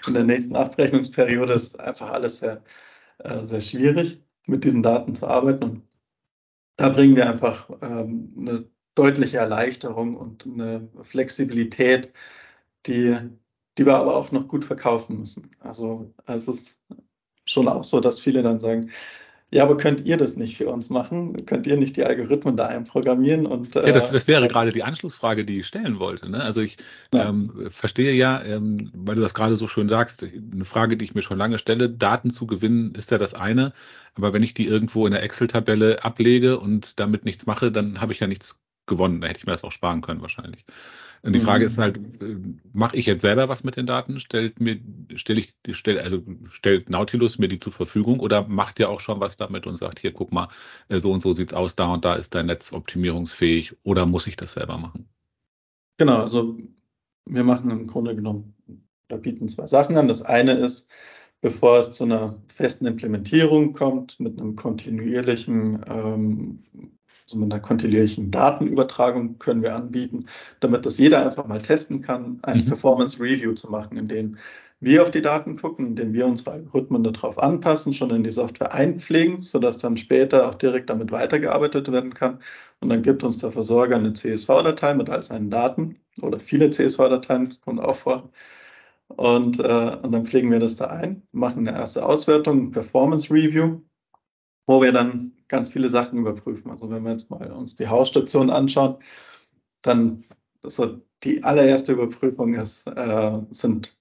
In 0.06 0.14
der 0.14 0.26
nächsten 0.26 0.58
Abrechnungsperiode 0.58 1.54
ist 1.54 1.80
einfach 1.80 2.12
alles 2.12 2.40
sehr, 2.40 2.62
äh, 3.20 3.46
sehr 3.46 3.62
schwierig, 3.62 4.20
mit 4.48 4.66
diesen 4.66 4.84
Daten 4.84 5.16
zu 5.16 5.28
arbeiten. 5.28 5.64
Und 5.64 5.82
da 6.76 6.90
bringen 6.90 7.16
wir 7.16 7.30
einfach 7.30 7.70
ähm, 7.82 8.34
eine 8.38 8.70
deutliche 8.96 9.38
Erleichterung 9.38 10.16
und 10.16 10.46
eine 10.46 10.90
Flexibilität, 11.04 12.14
die, 12.86 13.18
die 13.78 13.86
wir 13.86 13.96
aber 13.96 14.16
auch 14.16 14.32
noch 14.32 14.48
gut 14.48 14.66
verkaufen 14.66 15.20
müssen. 15.20 15.52
Also 15.60 16.14
es 16.26 16.48
ist 16.48 16.82
schon 17.46 17.68
auch 17.68 17.84
so, 17.84 18.00
dass 18.00 18.20
viele 18.20 18.44
dann 18.44 18.60
sagen, 18.60 18.92
ja, 19.52 19.64
aber 19.64 19.78
könnt 19.78 20.06
ihr 20.06 20.18
das 20.18 20.36
nicht 20.36 20.58
für 20.58 20.68
uns 20.70 20.90
machen? 20.90 21.46
Könnt 21.46 21.68
ihr 21.68 21.78
nicht 21.78 21.96
die 21.96 22.04
Algorithmen 22.04 22.58
da 22.58 22.66
einprogrammieren? 22.66 23.46
Und, 23.46 23.76
ja, 23.76 23.92
das, 23.92 24.12
das 24.12 24.28
wäre 24.28 24.46
äh, 24.46 24.48
gerade 24.48 24.72
die 24.72 24.84
Anschlussfrage, 24.84 25.46
die 25.46 25.60
ich 25.60 25.68
stellen 25.68 26.00
wollte. 26.00 26.32
Ne? 26.32 26.42
Also 26.42 26.62
ich 26.62 26.78
ja. 27.14 27.30
ähm, 27.30 27.68
verstehe 27.70 28.14
ja, 28.14 28.42
ähm, 28.44 28.90
weil 28.96 29.16
du 29.16 29.22
das 29.22 29.36
gerade 29.36 29.56
so 29.56 29.68
schön 29.68 29.90
sagst, 29.90 30.24
eine 30.24 30.66
Frage, 30.66 30.98
die 30.98 31.06
ich 31.06 31.14
mir 31.14 31.22
schon 31.22 31.38
lange 31.38 31.60
stelle, 31.60 31.90
Daten 31.90 32.32
zu 32.32 32.48
gewinnen, 32.48 32.96
ist 32.96 33.12
ja 33.12 33.20
das 33.20 33.36
eine. 33.36 33.74
Aber 34.16 34.34
wenn 34.34 34.42
ich 34.42 34.56
die 34.56 34.66
irgendwo 34.66 35.06
in 35.06 35.12
der 35.12 35.22
Excel-Tabelle 35.22 36.04
ablege 36.04 36.60
und 36.60 37.00
damit 37.00 37.26
nichts 37.26 37.46
mache, 37.46 37.72
dann 37.72 38.02
habe 38.02 38.12
ich 38.12 38.20
ja 38.20 38.28
nichts 38.28 38.60
gewonnen. 38.86 39.22
Da 39.22 39.28
hätte 39.28 39.40
ich 39.40 39.46
mir 39.46 39.52
das 39.52 39.64
auch 39.64 39.72
sparen 39.72 40.02
können 40.02 40.22
wahrscheinlich. 40.22 40.66
Und 41.22 41.34
die 41.34 41.40
Frage 41.40 41.64
ist 41.64 41.78
halt, 41.78 41.98
äh, 41.98 42.36
mache 42.74 42.98
ich 42.98 43.06
jetzt 43.06 43.22
selber 43.22 43.48
was 43.48 43.64
mit 43.64 43.78
den 43.78 43.86
Daten? 43.86 44.20
Stellt 44.20 44.60
mir, 44.60 44.80
stelle 45.16 45.40
ich, 45.40 45.56
stell, 45.72 46.00
also 46.00 46.22
stellt 46.52 46.90
Nautilus 46.90 47.40
mir 47.40 47.48
die 47.48 47.60
zur 47.60 47.72
Verfügung 47.72 48.20
oder 48.20 48.46
macht 48.46 48.78
ihr 48.80 48.90
auch 48.90 49.00
schon 49.00 49.22
was 49.22 49.38
damit 49.38 49.66
und 49.66 49.78
sagt, 49.78 50.00
hier, 50.00 50.12
guck 50.12 50.34
mal, 50.34 50.50
äh, 50.90 51.00
so 51.00 51.12
und 51.12 51.22
so 51.22 51.32
sieht's 51.32 51.54
aus, 51.54 51.78
da 51.78 51.94
und 51.94 52.04
da 52.04 52.16
ist 52.16 52.36
dein 52.36 52.48
Netz 52.48 52.74
optimierungsfähig 52.74 53.74
oder 53.84 54.06
muss 54.06 54.28
ich 54.28 54.36
das 54.36 54.54
selber 54.54 54.78
machen? 54.78 55.08
Genau, 55.98 56.22
also 56.22 56.58
wir 57.26 57.44
machen 57.46 57.72
im 57.72 57.88
Grunde 57.88 58.16
genommen, 58.16 58.54
da 59.08 59.16
bieten 59.16 59.48
zwei 59.48 59.68
Sachen 59.68 59.96
an. 59.96 60.10
Das 60.10 60.24
eine 60.24 60.54
ist, 60.54 60.90
bevor 61.40 61.80
es 61.80 61.92
zu 61.92 62.04
einer 62.04 62.36
festen 62.54 62.86
Implementierung 62.86 63.72
kommt, 63.72 64.20
mit 64.20 64.40
einem 64.40 64.58
kontinuierlichen 64.58 65.86
ähm, 65.88 66.64
also 67.34 67.44
mit 67.44 67.52
einer 67.52 67.62
kontinuierlichen 67.62 68.30
Datenübertragung 68.30 69.40
können 69.40 69.64
wir 69.64 69.76
anbieten, 69.76 70.28
damit 70.60 70.86
das 70.86 71.00
jeder 71.00 71.26
einfach 71.26 71.48
mal 71.48 71.60
testen 71.60 72.02
kann, 72.02 72.40
ein 72.44 72.60
mhm. 72.60 72.66
Performance 72.66 73.20
Review 73.20 73.54
zu 73.54 73.72
machen, 73.72 73.98
in 73.98 74.08
dem 74.08 74.38
wir 74.80 75.02
auf 75.02 75.10
die 75.10 75.22
Daten 75.22 75.56
gucken, 75.56 75.88
indem 75.88 76.14
wir 76.14 76.28
unsere 76.28 76.52
Algorithmen 76.52 77.04
darauf 77.04 77.40
anpassen, 77.40 77.94
schon 77.94 78.12
in 78.12 78.24
die 78.24 78.32
Software 78.32 78.74
einpflegen, 78.74 79.42
sodass 79.42 79.78
dann 79.80 79.98
später 79.98 80.48
auch 80.48 80.56
direkt 80.56 80.90
damit 80.90 81.12
weitergearbeitet 81.12 81.92
werden 81.92 82.14
kann. 82.14 82.40
Und 82.82 82.90
dann 82.90 83.02
gibt 83.02 83.24
uns 83.24 83.38
der 83.40 83.52
Versorger 83.52 83.96
eine 83.96 84.14
CSV-Datei 84.14 84.94
mit 84.94 85.10
all 85.10 85.24
seinen 85.24 85.50
Daten 85.50 85.96
oder 86.22 86.40
viele 86.40 86.70
CSV-Dateien, 86.70 87.58
kommt 87.64 87.80
auch 87.80 87.96
vor. 87.96 88.30
Und, 89.08 89.60
äh, 89.60 89.98
und 90.04 90.12
dann 90.12 90.26
pflegen 90.26 90.52
wir 90.52 90.60
das 90.60 90.76
da 90.76 90.88
ein, 90.88 91.24
machen 91.32 91.68
eine 91.68 91.78
erste 91.78 92.06
Auswertung, 92.06 92.72
Performance 92.72 93.34
Review, 93.34 93.80
wo 94.66 94.82
wir 94.82 94.92
dann 94.92 95.34
ganz 95.48 95.70
viele 95.70 95.90
Sachen 95.90 96.20
überprüfen. 96.20 96.72
Also 96.72 96.90
wenn 96.90 97.04
wir 97.04 97.12
jetzt 97.12 97.30
mal 97.30 97.52
uns 97.52 97.76
die 97.76 97.88
Hausstation 97.88 98.50
anschauen, 98.50 98.98
dann 99.82 100.24
so 100.62 101.02
die 101.24 101.44
allererste 101.44 101.94
Überprüfung 101.94 102.54
ist, 102.56 102.88
äh, 102.88 103.40
sind 103.52 103.98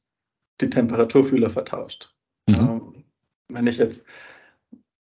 die 0.61 0.71
Temperaturfühler 0.71 1.50
vertauscht. 1.50 2.14
Mhm. 2.49 2.54
Ähm, 2.54 3.04
wenn 3.49 3.66
ich 3.66 3.78
jetzt, 3.78 4.07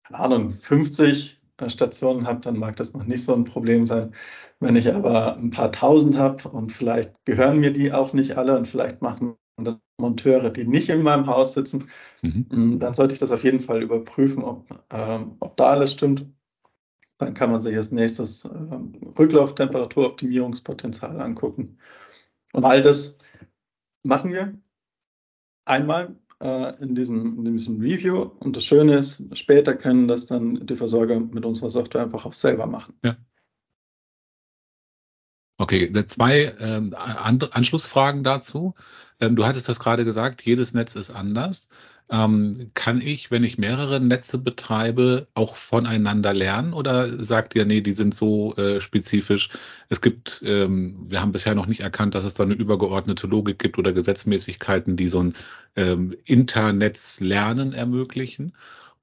keine 0.04 0.20
Ahnung, 0.20 0.50
50 0.50 1.40
Stationen 1.68 2.26
habe, 2.26 2.40
dann 2.40 2.58
mag 2.58 2.76
das 2.76 2.94
noch 2.94 3.04
nicht 3.04 3.24
so 3.24 3.34
ein 3.34 3.44
Problem 3.44 3.86
sein. 3.86 4.14
Wenn 4.60 4.76
ich 4.76 4.92
aber 4.92 5.36
ein 5.36 5.50
paar 5.50 5.70
tausend 5.70 6.18
habe 6.18 6.48
und 6.48 6.72
vielleicht 6.72 7.24
gehören 7.24 7.60
mir 7.60 7.72
die 7.72 7.92
auch 7.92 8.12
nicht 8.12 8.36
alle 8.36 8.56
und 8.56 8.66
vielleicht 8.66 9.02
machen 9.02 9.36
das 9.58 9.76
Monteure, 9.98 10.50
die 10.50 10.66
nicht 10.66 10.88
in 10.88 11.02
meinem 11.02 11.26
Haus 11.26 11.52
sitzen, 11.52 11.88
mhm. 12.22 12.46
Mm, 12.50 12.78
dann 12.78 12.94
sollte 12.94 13.12
ich 13.14 13.20
das 13.20 13.32
auf 13.32 13.44
jeden 13.44 13.60
Fall 13.60 13.82
überprüfen, 13.82 14.42
ob, 14.42 14.66
ähm, 14.90 15.36
ob 15.40 15.56
da 15.56 15.70
alles 15.70 15.92
stimmt. 15.92 16.26
Dann 17.18 17.34
kann 17.34 17.52
man 17.52 17.62
sich 17.62 17.76
als 17.76 17.92
nächstes 17.92 18.44
ähm, 18.44 18.92
Rücklauftemperatur-Optimierungspotenzial 19.16 21.20
angucken. 21.20 21.78
Und 22.52 22.64
all 22.64 22.82
das 22.82 23.18
machen 24.02 24.32
wir 24.32 24.58
einmal 25.64 26.16
äh, 26.40 26.82
in, 26.82 26.94
diesem, 26.94 27.46
in 27.46 27.52
diesem 27.52 27.80
Review. 27.80 28.30
Und 28.40 28.56
das 28.56 28.64
Schöne 28.64 28.96
ist, 28.96 29.36
später 29.36 29.74
können 29.74 30.08
das 30.08 30.26
dann 30.26 30.66
die 30.66 30.76
Versorger 30.76 31.20
mit 31.20 31.44
unserer 31.44 31.70
Software 31.70 32.02
einfach 32.02 32.26
auch 32.26 32.32
selber 32.32 32.66
machen. 32.66 32.94
Ja. 33.04 33.16
Okay, 35.56 35.92
zwei 36.08 36.52
ähm, 36.58 36.94
Anschlussfragen 36.94 38.24
dazu. 38.24 38.74
Ähm, 39.20 39.36
du 39.36 39.46
hattest 39.46 39.68
das 39.68 39.78
gerade 39.78 40.04
gesagt, 40.04 40.42
jedes 40.42 40.74
Netz 40.74 40.96
ist 40.96 41.10
anders. 41.10 41.68
Ähm, 42.10 42.70
kann 42.74 43.00
ich, 43.00 43.30
wenn 43.30 43.44
ich 43.44 43.56
mehrere 43.56 44.00
Netze 44.00 44.36
betreibe, 44.38 45.28
auch 45.34 45.56
voneinander 45.56 46.34
lernen 46.34 46.74
oder 46.74 47.24
sagt 47.24 47.54
ihr, 47.54 47.64
nee, 47.64 47.80
die 47.80 47.92
sind 47.92 48.14
so 48.14 48.54
äh, 48.56 48.80
spezifisch? 48.80 49.50
Es 49.88 50.00
gibt, 50.02 50.42
ähm, 50.44 51.06
wir 51.08 51.22
haben 51.22 51.32
bisher 51.32 51.54
noch 51.54 51.66
nicht 51.66 51.80
erkannt, 51.80 52.14
dass 52.14 52.24
es 52.24 52.34
da 52.34 52.42
eine 52.42 52.54
übergeordnete 52.54 53.26
Logik 53.28 53.58
gibt 53.60 53.78
oder 53.78 53.92
Gesetzmäßigkeiten, 53.92 54.96
die 54.96 55.08
so 55.08 55.22
ein 55.22 55.34
ähm, 55.76 56.16
Internetz-Lernen 56.24 57.72
ermöglichen. 57.72 58.54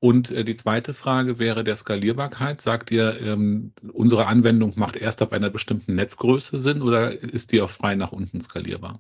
Und 0.04 0.32
äh, 0.32 0.44
die 0.44 0.56
zweite 0.56 0.94
Frage 0.94 1.38
wäre 1.38 1.64
der 1.64 1.76
Skalierbarkeit. 1.76 2.60
Sagt 2.60 2.90
ihr, 2.90 3.22
ähm, 3.22 3.72
unsere 3.94 4.26
Anwendung 4.26 4.74
macht 4.76 4.96
erst 4.96 5.22
ab 5.22 5.32
einer 5.32 5.52
bestimmten 5.52 5.94
Netzgröße 5.94 6.58
Sinn 6.58 6.82
oder 6.82 7.12
ist 7.22 7.52
die 7.52 7.62
auch 7.62 7.70
frei 7.70 7.94
nach 7.96 8.12
unten 8.12 8.42
skalierbar? 8.42 9.00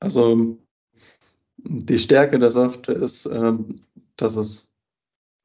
Also 0.00 0.58
die 1.56 1.98
Stärke 1.98 2.38
der 2.38 2.50
Software 2.50 2.96
ist, 2.96 3.24
ähm, 3.24 3.82
dass 4.16 4.36
es 4.36 4.68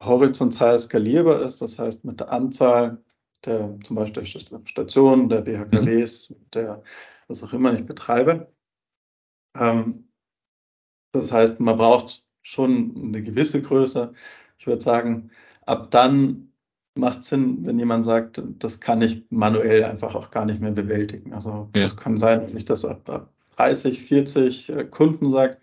horizontal 0.02 0.78
skalierbar 0.78 1.40
ist. 1.40 1.62
Das 1.62 1.78
heißt, 1.78 2.04
mit 2.04 2.20
der 2.20 2.30
Anzahl 2.30 3.02
der 3.46 3.78
zum 3.82 3.96
Beispiel 3.96 4.22
der 4.22 4.60
Stationen, 4.66 5.28
der 5.28 5.42
BHKWs, 5.42 6.30
mhm. 6.30 6.36
der 6.52 6.82
was 7.26 7.42
auch 7.42 7.52
immer 7.54 7.72
ich 7.72 7.86
betreibe. 7.86 8.52
Ähm, 9.56 10.08
das 11.12 11.32
heißt, 11.32 11.60
man 11.60 11.76
braucht 11.76 12.23
schon 12.44 12.94
eine 12.96 13.22
gewisse 13.22 13.60
Größe. 13.60 14.12
Ich 14.58 14.66
würde 14.68 14.80
sagen, 14.80 15.30
ab 15.66 15.90
dann 15.90 16.52
macht 16.94 17.20
es 17.20 17.26
Sinn, 17.26 17.66
wenn 17.66 17.78
jemand 17.78 18.04
sagt, 18.04 18.40
das 18.60 18.78
kann 18.78 19.00
ich 19.00 19.24
manuell 19.30 19.82
einfach 19.82 20.14
auch 20.14 20.30
gar 20.30 20.44
nicht 20.44 20.60
mehr 20.60 20.70
bewältigen. 20.70 21.32
Also 21.32 21.68
ja. 21.74 21.82
das 21.82 21.96
kann 21.96 22.16
sein, 22.16 22.42
dass 22.42 22.54
ich 22.54 22.66
das 22.66 22.84
ab, 22.84 23.08
ab 23.08 23.30
30, 23.56 24.02
40 24.02 24.68
äh, 24.68 24.84
Kunden 24.84 25.28
sage, 25.30 25.56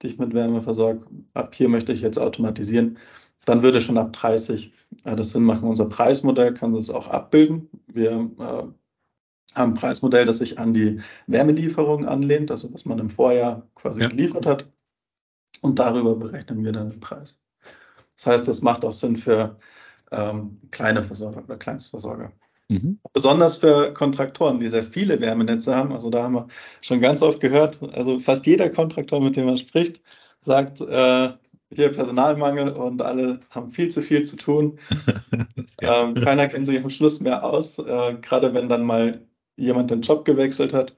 die 0.00 0.08
ich 0.08 0.18
mit 0.18 0.34
Wärme 0.34 0.62
versorge, 0.62 1.06
ab 1.34 1.54
hier 1.54 1.68
möchte 1.68 1.92
ich 1.92 2.00
jetzt 2.00 2.18
automatisieren. 2.18 2.98
Dann 3.44 3.62
würde 3.62 3.80
schon 3.80 3.98
ab 3.98 4.12
30 4.12 4.72
äh, 5.04 5.14
das 5.14 5.30
Sinn 5.30 5.44
machen. 5.44 5.68
Unser 5.68 5.88
Preismodell 5.88 6.54
kann 6.54 6.72
das 6.72 6.90
auch 6.90 7.08
abbilden. 7.08 7.68
Wir 7.86 8.10
äh, 8.10 8.44
haben 9.54 9.72
ein 9.72 9.74
Preismodell, 9.74 10.24
das 10.24 10.38
sich 10.38 10.58
an 10.58 10.72
die 10.72 11.00
Wärmelieferung 11.26 12.06
anlehnt, 12.06 12.50
also 12.50 12.72
was 12.72 12.86
man 12.86 12.98
im 12.98 13.10
Vorjahr 13.10 13.68
quasi 13.74 14.00
ja. 14.00 14.08
geliefert 14.08 14.46
hat 14.46 14.66
und 15.62 15.78
darüber 15.78 16.14
berechnen 16.14 16.62
wir 16.64 16.72
dann 16.72 16.90
den 16.90 17.00
Preis. 17.00 17.40
Das 18.16 18.26
heißt, 18.26 18.48
das 18.48 18.60
macht 18.60 18.84
auch 18.84 18.92
Sinn 18.92 19.16
für 19.16 19.56
ähm, 20.10 20.60
kleine 20.70 21.02
Versorger 21.02 21.42
oder 21.42 21.56
Kleinstversorger. 21.56 22.32
Mhm. 22.68 22.98
Besonders 23.12 23.56
für 23.56 23.92
Kontraktoren, 23.94 24.60
die 24.60 24.68
sehr 24.68 24.84
viele 24.84 25.20
Wärmenetze 25.20 25.74
haben. 25.74 25.92
Also 25.92 26.10
da 26.10 26.24
haben 26.24 26.34
wir 26.34 26.48
schon 26.82 27.00
ganz 27.00 27.22
oft 27.22 27.40
gehört, 27.40 27.82
also 27.94 28.18
fast 28.18 28.46
jeder 28.46 28.70
Kontraktor, 28.70 29.20
mit 29.20 29.36
dem 29.36 29.46
man 29.46 29.56
spricht, 29.56 30.00
sagt, 30.42 30.80
äh, 30.80 31.30
hier 31.74 31.90
Personalmangel 31.90 32.70
und 32.70 33.00
alle 33.00 33.40
haben 33.50 33.70
viel 33.70 33.88
zu 33.88 34.02
viel 34.02 34.24
zu 34.24 34.36
tun. 34.36 34.78
ähm, 35.80 36.14
keiner 36.14 36.48
kennt 36.48 36.66
sich 36.66 36.82
am 36.82 36.90
Schluss 36.90 37.20
mehr 37.20 37.44
aus, 37.44 37.78
äh, 37.78 38.16
gerade 38.20 38.52
wenn 38.52 38.68
dann 38.68 38.84
mal 38.84 39.26
jemand 39.56 39.90
den 39.90 40.02
Job 40.02 40.24
gewechselt 40.24 40.74
hat. 40.74 40.96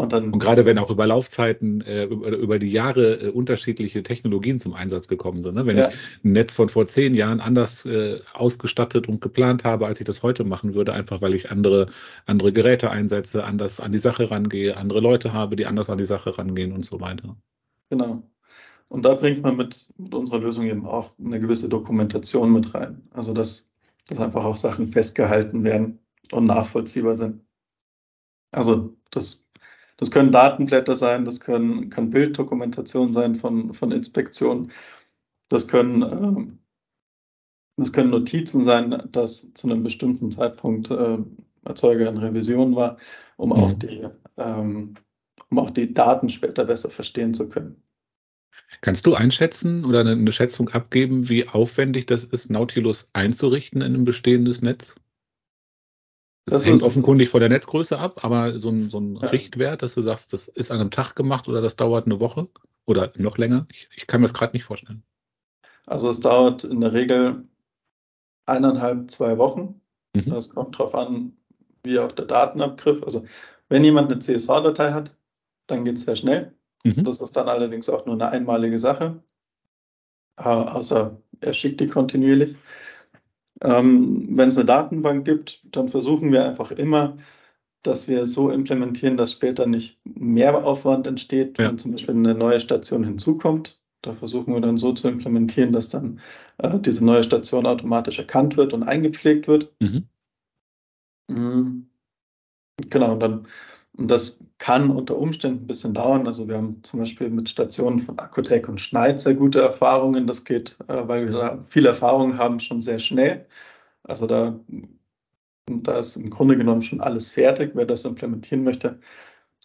Und, 0.00 0.14
dann, 0.14 0.32
und 0.32 0.38
gerade 0.38 0.64
wenn 0.64 0.78
auch 0.78 0.88
über 0.88 1.06
Laufzeiten, 1.06 1.82
äh, 1.82 2.04
über, 2.04 2.28
über, 2.28 2.58
die 2.58 2.70
Jahre 2.70 3.20
äh, 3.20 3.28
unterschiedliche 3.28 4.02
Technologien 4.02 4.58
zum 4.58 4.72
Einsatz 4.72 5.08
gekommen 5.08 5.42
sind. 5.42 5.56
Ne? 5.56 5.66
Wenn 5.66 5.76
ja. 5.76 5.88
ich 5.88 5.94
ein 6.24 6.32
Netz 6.32 6.54
von 6.54 6.70
vor 6.70 6.86
zehn 6.86 7.14
Jahren 7.14 7.40
anders 7.40 7.84
äh, 7.84 8.18
ausgestattet 8.32 9.08
und 9.08 9.20
geplant 9.20 9.64
habe, 9.64 9.86
als 9.86 10.00
ich 10.00 10.06
das 10.06 10.22
heute 10.22 10.44
machen 10.44 10.72
würde, 10.74 10.94
einfach 10.94 11.20
weil 11.20 11.34
ich 11.34 11.50
andere, 11.50 11.88
andere 12.24 12.50
Geräte 12.50 12.90
einsetze, 12.90 13.44
anders 13.44 13.78
an 13.78 13.92
die 13.92 13.98
Sache 13.98 14.30
rangehe, 14.30 14.78
andere 14.78 15.00
Leute 15.00 15.34
habe, 15.34 15.54
die 15.54 15.66
anders 15.66 15.90
an 15.90 15.98
die 15.98 16.06
Sache 16.06 16.38
rangehen 16.38 16.72
und 16.72 16.82
so 16.82 17.02
weiter. 17.02 17.36
Genau. 17.90 18.22
Und 18.88 19.04
da 19.04 19.14
bringt 19.16 19.42
man 19.42 19.58
mit, 19.58 19.92
mit 19.98 20.14
unserer 20.14 20.38
Lösung 20.38 20.64
eben 20.64 20.86
auch 20.86 21.12
eine 21.18 21.40
gewisse 21.40 21.68
Dokumentation 21.68 22.50
mit 22.52 22.72
rein. 22.72 23.02
Also 23.10 23.34
dass, 23.34 23.68
dass 24.08 24.18
einfach 24.18 24.46
auch 24.46 24.56
Sachen 24.56 24.88
festgehalten 24.88 25.62
werden 25.62 25.98
und 26.32 26.46
nachvollziehbar 26.46 27.16
sind. 27.16 27.42
Also 28.50 28.96
das 29.10 29.44
das 30.00 30.10
können 30.10 30.32
Datenblätter 30.32 30.96
sein, 30.96 31.26
das 31.26 31.40
können, 31.40 31.90
kann 31.90 32.08
Bilddokumentation 32.08 33.12
sein 33.12 33.34
von, 33.34 33.74
von 33.74 33.92
Inspektionen, 33.92 34.72
das 35.50 35.68
können, 35.68 36.02
äh, 36.02 36.52
das 37.76 37.92
können 37.92 38.08
Notizen 38.08 38.64
sein, 38.64 39.08
dass 39.12 39.52
zu 39.52 39.68
einem 39.68 39.82
bestimmten 39.82 40.30
Zeitpunkt 40.30 40.90
äh, 40.90 41.18
Erzeuger 41.66 42.08
in 42.08 42.16
Revision 42.16 42.74
war, 42.74 42.96
um, 43.36 43.50
mhm. 43.50 43.56
auch 43.56 43.72
die, 43.74 44.08
ähm, 44.38 44.94
um 45.50 45.58
auch 45.58 45.70
die 45.70 45.92
Daten 45.92 46.30
später 46.30 46.64
besser 46.64 46.88
verstehen 46.88 47.34
zu 47.34 47.50
können. 47.50 47.82
Kannst 48.80 49.06
du 49.06 49.14
einschätzen 49.14 49.84
oder 49.84 50.00
eine 50.00 50.32
Schätzung 50.32 50.70
abgeben, 50.70 51.28
wie 51.28 51.46
aufwendig 51.46 52.06
das 52.06 52.24
ist, 52.24 52.50
Nautilus 52.50 53.10
einzurichten 53.12 53.82
in 53.82 53.94
ein 53.94 54.04
bestehendes 54.04 54.62
Netz? 54.62 54.94
Das, 56.50 56.62
das 56.62 56.66
hängt 56.66 56.82
offenkundig 56.82 57.28
von 57.28 57.40
der 57.40 57.48
Netzgröße 57.48 57.98
ab, 57.98 58.24
aber 58.24 58.58
so 58.58 58.70
ein, 58.70 58.90
so 58.90 58.98
ein 58.98 59.16
ja. 59.16 59.28
Richtwert, 59.28 59.82
dass 59.82 59.94
du 59.94 60.02
sagst, 60.02 60.32
das 60.32 60.48
ist 60.48 60.70
an 60.70 60.80
einem 60.80 60.90
Tag 60.90 61.14
gemacht 61.14 61.48
oder 61.48 61.60
das 61.60 61.76
dauert 61.76 62.06
eine 62.06 62.20
Woche 62.20 62.48
oder 62.86 63.12
noch 63.16 63.38
länger, 63.38 63.66
ich, 63.70 63.88
ich 63.96 64.06
kann 64.06 64.20
mir 64.20 64.26
das 64.26 64.34
gerade 64.34 64.54
nicht 64.56 64.64
vorstellen. 64.64 65.02
Also 65.86 66.08
es 66.08 66.20
dauert 66.20 66.64
in 66.64 66.80
der 66.80 66.92
Regel 66.92 67.44
eineinhalb, 68.46 69.10
zwei 69.10 69.38
Wochen. 69.38 69.80
Mhm. 70.14 70.30
Das 70.30 70.50
kommt 70.50 70.74
darauf 70.74 70.94
an, 70.94 71.36
wie 71.82 71.98
auch 71.98 72.12
der 72.12 72.26
Datenabgriff. 72.26 73.02
Also 73.02 73.24
wenn 73.68 73.84
jemand 73.84 74.10
eine 74.10 74.20
CSV-Datei 74.20 74.92
hat, 74.92 75.16
dann 75.66 75.84
geht 75.84 75.96
es 75.96 76.02
sehr 76.02 76.16
schnell. 76.16 76.54
Mhm. 76.84 77.04
Das 77.04 77.20
ist 77.20 77.36
dann 77.36 77.48
allerdings 77.48 77.88
auch 77.88 78.06
nur 78.06 78.14
eine 78.14 78.28
einmalige 78.28 78.78
Sache. 78.78 79.22
Äh, 80.36 80.42
außer 80.44 81.16
er 81.40 81.52
schickt 81.52 81.80
die 81.80 81.86
kontinuierlich. 81.86 82.56
Ähm, 83.62 84.28
Wenn 84.30 84.48
es 84.48 84.56
eine 84.56 84.66
Datenbank 84.66 85.24
gibt, 85.24 85.62
dann 85.64 85.88
versuchen 85.88 86.32
wir 86.32 86.44
einfach 86.44 86.70
immer, 86.70 87.18
dass 87.82 88.08
wir 88.08 88.26
so 88.26 88.50
implementieren, 88.50 89.16
dass 89.16 89.32
später 89.32 89.66
nicht 89.66 89.98
mehr 90.04 90.64
Aufwand 90.64 91.06
entsteht, 91.06 91.58
ja. 91.58 91.68
wenn 91.68 91.78
zum 91.78 91.92
Beispiel 91.92 92.14
eine 92.14 92.34
neue 92.34 92.60
Station 92.60 93.04
hinzukommt. 93.04 93.80
Da 94.02 94.12
versuchen 94.12 94.54
wir 94.54 94.60
dann 94.60 94.78
so 94.78 94.92
zu 94.92 95.08
implementieren, 95.08 95.72
dass 95.72 95.90
dann 95.90 96.20
äh, 96.58 96.78
diese 96.78 97.04
neue 97.04 97.22
Station 97.22 97.66
automatisch 97.66 98.18
erkannt 98.18 98.56
wird 98.56 98.72
und 98.72 98.82
eingepflegt 98.82 99.46
wird. 99.46 99.74
Mhm. 99.80 100.08
Mhm. 101.28 101.90
Genau, 102.88 103.12
und 103.12 103.20
dann 103.20 103.46
und 104.00 104.10
das 104.10 104.38
kann 104.56 104.90
unter 104.90 105.18
Umständen 105.18 105.64
ein 105.64 105.66
bisschen 105.66 105.92
dauern. 105.92 106.26
Also 106.26 106.48
wir 106.48 106.56
haben 106.56 106.82
zum 106.82 107.00
Beispiel 107.00 107.28
mit 107.28 107.50
Stationen 107.50 107.98
von 107.98 108.18
Acotec 108.18 108.66
und 108.66 108.80
Schneid 108.80 109.20
sehr 109.20 109.34
gute 109.34 109.60
Erfahrungen. 109.60 110.26
Das 110.26 110.44
geht, 110.44 110.78
äh, 110.88 111.06
weil 111.06 111.26
wir 111.26 111.32
da 111.32 111.64
viel 111.68 111.84
Erfahrung 111.84 112.38
haben, 112.38 112.60
schon 112.60 112.80
sehr 112.80 112.98
schnell. 112.98 113.46
Also 114.04 114.26
da, 114.26 114.58
da 115.66 115.98
ist 115.98 116.16
im 116.16 116.30
Grunde 116.30 116.56
genommen 116.56 116.80
schon 116.80 117.02
alles 117.02 117.30
fertig. 117.30 117.72
Wer 117.74 117.84
das 117.84 118.06
implementieren 118.06 118.64
möchte, 118.64 118.98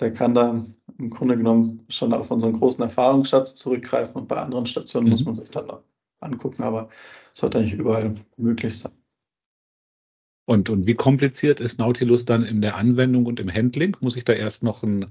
der 0.01 0.12
kann 0.12 0.34
da 0.34 0.65
im 0.98 1.10
Grunde 1.10 1.38
genommen 1.38 1.86
schon 1.88 2.12
auf 2.12 2.30
unseren 2.30 2.54
großen 2.54 2.84
Erfahrungsschatz 2.84 3.56
zurückgreifen 3.56 4.15
und 4.15 4.27
bei 4.27 4.36
anderen 4.36 4.65
Stationen 4.65 5.06
mhm. 5.06 5.12
muss 5.12 5.24
man 5.24 5.36
sich 5.36 5.50
dann 5.50 5.72
angucken, 6.20 6.62
aber 6.62 6.89
es 7.34 7.39
sollte 7.39 7.60
eigentlich 7.60 7.75
überall 7.75 8.15
möglich 8.36 8.77
sein. 8.77 8.92
Und, 10.46 10.70
und 10.70 10.86
wie 10.86 10.94
kompliziert 10.94 11.60
ist 11.60 11.80
Nautilus 11.80 12.25
dann 12.25 12.44
in 12.44 12.62
der 12.62 12.75
Anwendung 12.75 13.25
und 13.25 13.40
im 13.40 13.52
Handling? 13.52 13.98
Muss 14.00 14.16
ich 14.16 14.25
da 14.25 14.34
erst 14.34 14.64
noch 14.64 14.84
ein, 14.84 15.08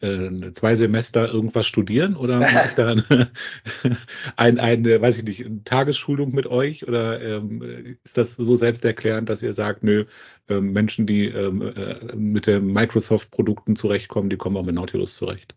äh, 0.00 0.52
zwei 0.52 0.76
Semester 0.76 1.28
irgendwas 1.28 1.66
studieren 1.66 2.14
oder 2.16 2.38
mache 2.38 2.68
ich 2.68 2.74
da 2.76 2.94
ein, 4.36 4.60
eine, 4.60 5.00
weiß 5.00 5.18
ich 5.18 5.24
nicht, 5.24 5.44
eine 5.44 5.64
Tagesschulung 5.64 6.32
mit 6.34 6.46
euch 6.46 6.86
oder 6.86 7.20
ähm, 7.20 7.96
ist 8.04 8.16
das 8.16 8.36
so 8.36 8.54
selbsterklärend, 8.54 9.28
dass 9.28 9.42
ihr 9.42 9.52
sagt, 9.52 9.82
nö, 9.82 10.04
äh, 10.48 10.60
Menschen, 10.60 11.06
die 11.06 11.26
ähm, 11.26 11.62
äh, 11.62 12.14
mit 12.14 12.46
den 12.46 12.66
Microsoft-Produkten 12.66 13.74
zurechtkommen, 13.74 14.30
die 14.30 14.36
kommen 14.36 14.56
auch 14.56 14.64
mit 14.64 14.76
Nautilus 14.76 15.16
zurecht? 15.16 15.56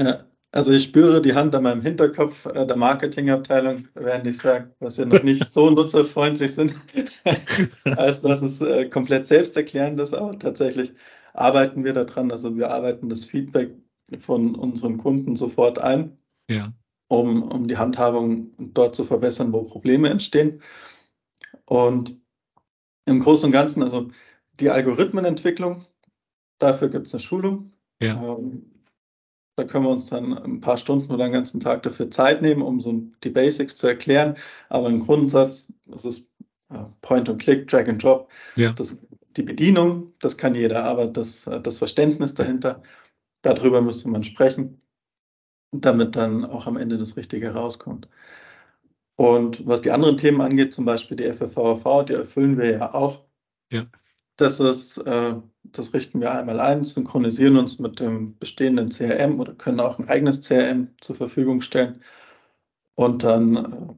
Ja, 0.00 0.24
also 0.52 0.72
ich 0.72 0.84
spüre 0.84 1.20
die 1.20 1.34
Hand 1.34 1.54
an 1.54 1.64
meinem 1.64 1.82
Hinterkopf 1.82 2.46
äh, 2.46 2.66
der 2.66 2.76
Marketingabteilung, 2.76 3.88
während 3.94 4.26
ich 4.26 4.38
sage, 4.38 4.74
dass 4.80 4.98
wir 4.98 5.06
noch 5.06 5.22
nicht 5.22 5.46
so 5.46 5.70
nutzerfreundlich 5.70 6.54
sind, 6.54 6.74
als 7.96 8.22
dass 8.22 8.42
es 8.42 8.60
äh, 8.60 8.88
komplett 8.88 9.26
selbsterklärend 9.26 10.00
ist, 10.00 10.14
aber 10.14 10.30
tatsächlich 10.32 10.92
arbeiten 11.34 11.84
wir 11.84 11.92
daran. 11.92 12.30
Also 12.30 12.56
wir 12.56 12.70
arbeiten 12.70 13.08
das 13.08 13.26
Feedback 13.26 13.74
von 14.20 14.54
unseren 14.54 14.98
Kunden 14.98 15.36
sofort 15.36 15.78
ein, 15.78 16.16
ja. 16.48 16.72
um, 17.08 17.42
um 17.42 17.66
die 17.66 17.76
Handhabung 17.76 18.52
dort 18.58 18.94
zu 18.94 19.04
verbessern, 19.04 19.52
wo 19.52 19.62
Probleme 19.62 20.08
entstehen. 20.08 20.62
Und 21.64 22.18
im 23.04 23.20
Großen 23.20 23.46
und 23.46 23.52
Ganzen, 23.52 23.82
also 23.82 24.08
die 24.60 24.70
Algorithmenentwicklung, 24.70 25.84
dafür 26.58 26.88
gibt 26.88 27.08
es 27.08 27.14
eine 27.14 27.20
Schulung. 27.20 27.72
Ja. 28.00 28.14
Ähm, 28.14 28.75
da 29.56 29.64
können 29.64 29.84
wir 29.84 29.90
uns 29.90 30.06
dann 30.06 30.36
ein 30.36 30.60
paar 30.60 30.76
Stunden 30.76 31.10
oder 31.10 31.24
einen 31.24 31.32
ganzen 31.32 31.60
Tag 31.60 31.82
dafür 31.82 32.10
Zeit 32.10 32.42
nehmen, 32.42 32.62
um 32.62 32.80
so 32.80 33.02
die 33.24 33.30
Basics 33.30 33.76
zu 33.76 33.86
erklären. 33.86 34.36
Aber 34.68 34.88
im 34.88 35.00
Grundsatz, 35.00 35.72
das 35.86 36.04
ist 36.04 36.28
Point 37.00 37.28
and 37.28 37.40
Click, 37.40 37.66
Drag 37.68 37.88
and 37.88 38.02
Drop. 38.02 38.30
Ja. 38.56 38.72
Das, 38.72 38.98
die 39.36 39.42
Bedienung, 39.42 40.12
das 40.20 40.36
kann 40.36 40.54
jeder, 40.54 40.84
aber 40.84 41.06
das, 41.06 41.48
das 41.62 41.78
Verständnis 41.78 42.34
dahinter, 42.34 42.82
darüber 43.42 43.80
müsste 43.80 44.08
man 44.08 44.24
sprechen, 44.24 44.82
damit 45.72 46.16
dann 46.16 46.44
auch 46.44 46.66
am 46.66 46.76
Ende 46.76 46.98
das 46.98 47.16
Richtige 47.16 47.54
rauskommt. 47.54 48.08
Und 49.16 49.66
was 49.66 49.80
die 49.80 49.90
anderen 49.90 50.18
Themen 50.18 50.42
angeht, 50.42 50.74
zum 50.74 50.84
Beispiel 50.84 51.16
die 51.16 51.32
FFVV, 51.32 52.04
die 52.06 52.12
erfüllen 52.12 52.58
wir 52.58 52.70
ja 52.70 52.94
auch. 52.94 53.24
Ja. 53.72 53.86
Das 54.36 54.60
ist, 54.60 54.98
äh, 54.98 55.34
das 55.64 55.94
richten 55.94 56.20
wir 56.20 56.32
einmal 56.32 56.60
ein, 56.60 56.84
synchronisieren 56.84 57.56
uns 57.56 57.78
mit 57.78 58.00
dem 58.00 58.36
bestehenden 58.38 58.90
CRM 58.90 59.40
oder 59.40 59.54
können 59.54 59.80
auch 59.80 59.98
ein 59.98 60.08
eigenes 60.08 60.46
CRM 60.46 60.88
zur 61.00 61.16
Verfügung 61.16 61.62
stellen. 61.62 62.02
Und 62.94 63.24
dann 63.24 63.56
äh, 63.56 63.94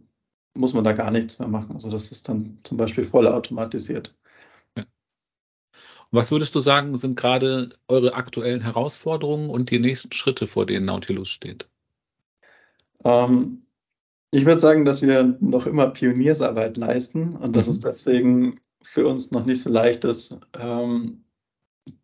muss 0.59 0.75
man 0.75 0.85
da 0.85 0.93
gar 0.93 1.11
nichts 1.11 1.39
mehr 1.39 1.49
machen. 1.49 1.75
Also 1.75 1.91
das 1.91 2.11
ist 2.11 2.29
dann 2.29 2.59
zum 2.63 2.77
Beispiel 2.77 3.05
voll 3.05 3.27
automatisiert. 3.27 4.15
Ja. 4.77 4.85
Was 6.11 6.31
würdest 6.31 6.55
du 6.55 6.61
sagen, 6.61 6.97
sind 6.97 7.17
gerade 7.19 7.71
eure 7.89 8.15
aktuellen 8.15 8.61
Herausforderungen 8.61 9.51
und 9.51 9.71
die 9.71 9.79
nächsten 9.79 10.13
Schritte, 10.13 10.47
vor 10.47 10.67
denen 10.67 10.87
Nautilus 10.87 11.29
steht? 11.29 11.69
Ähm, 13.05 13.63
ich 14.31 14.45
würde 14.45 14.61
sagen, 14.61 14.85
dass 14.85 15.03
wir 15.03 15.37
noch 15.41 15.67
immer 15.67 15.91
Pioniersarbeit 15.91 16.77
leisten 16.77 17.35
und 17.37 17.57
dass 17.57 17.67
mhm. 17.67 17.71
es 17.71 17.81
deswegen 17.81 18.61
für 18.91 19.07
uns 19.07 19.31
noch 19.31 19.45
nicht 19.45 19.61
so 19.61 19.71
leicht 19.71 20.05
ist, 20.05 20.39
ähm, 20.59 21.25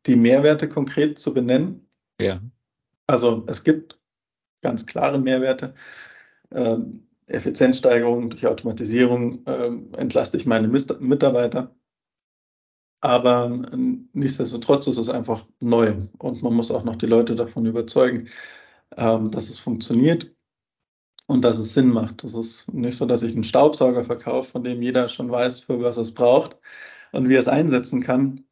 die 0.04 0.16
Mehrwerte 0.16 0.68
konkret 0.68 1.18
zu 1.18 1.32
benennen. 1.32 1.88
Ja. 2.20 2.42
Also 3.06 3.44
es 3.46 3.64
gibt 3.64 3.98
ganz 4.60 4.84
klare 4.84 5.18
Mehrwerte. 5.18 5.74
Ähm, 6.52 7.06
Effizienzsteigerung 7.26 8.28
durch 8.28 8.46
Automatisierung 8.46 9.42
ähm, 9.46 9.92
entlaste 9.96 10.36
ich 10.36 10.44
meine 10.44 10.68
Mitarbeiter. 10.68 11.74
Aber 13.00 13.46
ähm, 13.46 14.10
nichtsdestotrotz 14.12 14.86
ist 14.86 14.98
es 14.98 15.08
einfach 15.08 15.46
neu 15.60 15.94
und 16.18 16.42
man 16.42 16.52
muss 16.52 16.70
auch 16.70 16.84
noch 16.84 16.96
die 16.96 17.06
Leute 17.06 17.34
davon 17.34 17.64
überzeugen, 17.64 18.28
ähm, 18.96 19.30
dass 19.30 19.48
es 19.48 19.58
funktioniert 19.58 20.33
und 21.34 21.42
dass 21.42 21.58
es 21.58 21.72
Sinn 21.72 21.88
macht. 21.88 22.22
Es 22.22 22.34
ist 22.34 22.72
nicht 22.72 22.96
so, 22.96 23.06
dass 23.06 23.22
ich 23.22 23.32
einen 23.32 23.42
Staubsauger 23.42 24.04
verkaufe, 24.04 24.52
von 24.52 24.62
dem 24.62 24.80
jeder 24.82 25.08
schon 25.08 25.32
weiß, 25.32 25.58
für 25.58 25.82
was 25.82 25.96
es 25.96 26.14
braucht 26.14 26.56
und 27.10 27.28
wie 27.28 27.34
er 27.34 27.40
es 27.40 27.48
einsetzen 27.48 28.00
kann. 28.00 28.44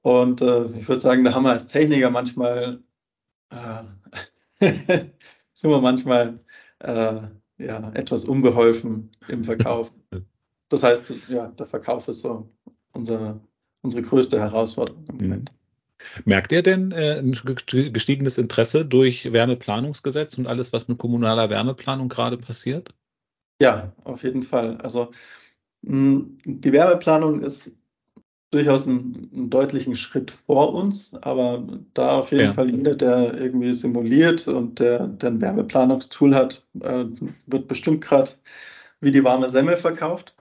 Und 0.00 0.40
äh, 0.40 0.64
ich 0.78 0.88
würde 0.88 1.02
sagen, 1.02 1.22
da 1.22 1.34
haben 1.34 1.44
wir 1.44 1.50
als 1.50 1.66
Techniker 1.66 2.08
manchmal, 2.08 2.82
äh, 3.50 3.84
sind 5.52 5.70
wir 5.70 5.82
manchmal 5.82 6.40
äh, 6.78 7.20
ja, 7.58 7.92
etwas 7.92 8.24
unbeholfen 8.24 9.10
im 9.28 9.44
Verkauf. 9.44 9.92
Das 10.70 10.82
heißt, 10.82 11.28
ja, 11.28 11.48
der 11.48 11.66
Verkauf 11.66 12.08
ist 12.08 12.22
so 12.22 12.48
unsere, 12.92 13.38
unsere 13.82 14.02
größte 14.02 14.40
Herausforderung 14.40 15.04
im 15.10 15.16
Moment. 15.18 15.52
Merkt 16.24 16.52
ihr 16.52 16.62
denn 16.62 16.92
äh, 16.92 17.18
ein 17.18 17.32
gestiegenes 17.32 18.38
Interesse 18.38 18.84
durch 18.84 19.32
Wärmeplanungsgesetz 19.32 20.36
und 20.38 20.46
alles, 20.46 20.72
was 20.72 20.88
mit 20.88 20.98
kommunaler 20.98 21.50
Wärmeplanung 21.50 22.08
gerade 22.08 22.38
passiert? 22.38 22.94
Ja, 23.60 23.92
auf 24.04 24.22
jeden 24.22 24.42
Fall. 24.42 24.76
Also 24.78 25.10
mh, 25.82 26.24
die 26.44 26.72
Wärmeplanung 26.72 27.40
ist 27.40 27.72
durchaus 28.50 28.86
einen, 28.86 29.30
einen, 29.32 29.50
deutlichen 29.50 29.96
Schritt 29.96 30.30
vor 30.30 30.74
uns, 30.74 31.12
aber 31.22 31.66
da 31.92 32.18
auf 32.18 32.30
jeden 32.30 32.44
ja. 32.44 32.52
Fall 32.52 32.70
jeder, 32.70 32.94
der 32.94 33.34
irgendwie 33.34 33.72
simuliert 33.74 34.46
und 34.46 34.78
der, 34.78 35.08
der 35.08 35.30
ein 35.30 35.40
Wärmeplanungstool 35.40 36.34
hat, 36.34 36.64
äh, 36.80 37.04
wird 37.46 37.66
bestimmt 37.66 38.00
gerade 38.00 38.30
wie 39.00 39.10
die 39.10 39.24
warme 39.24 39.50
Semmel 39.50 39.76
verkauft. 39.76 40.34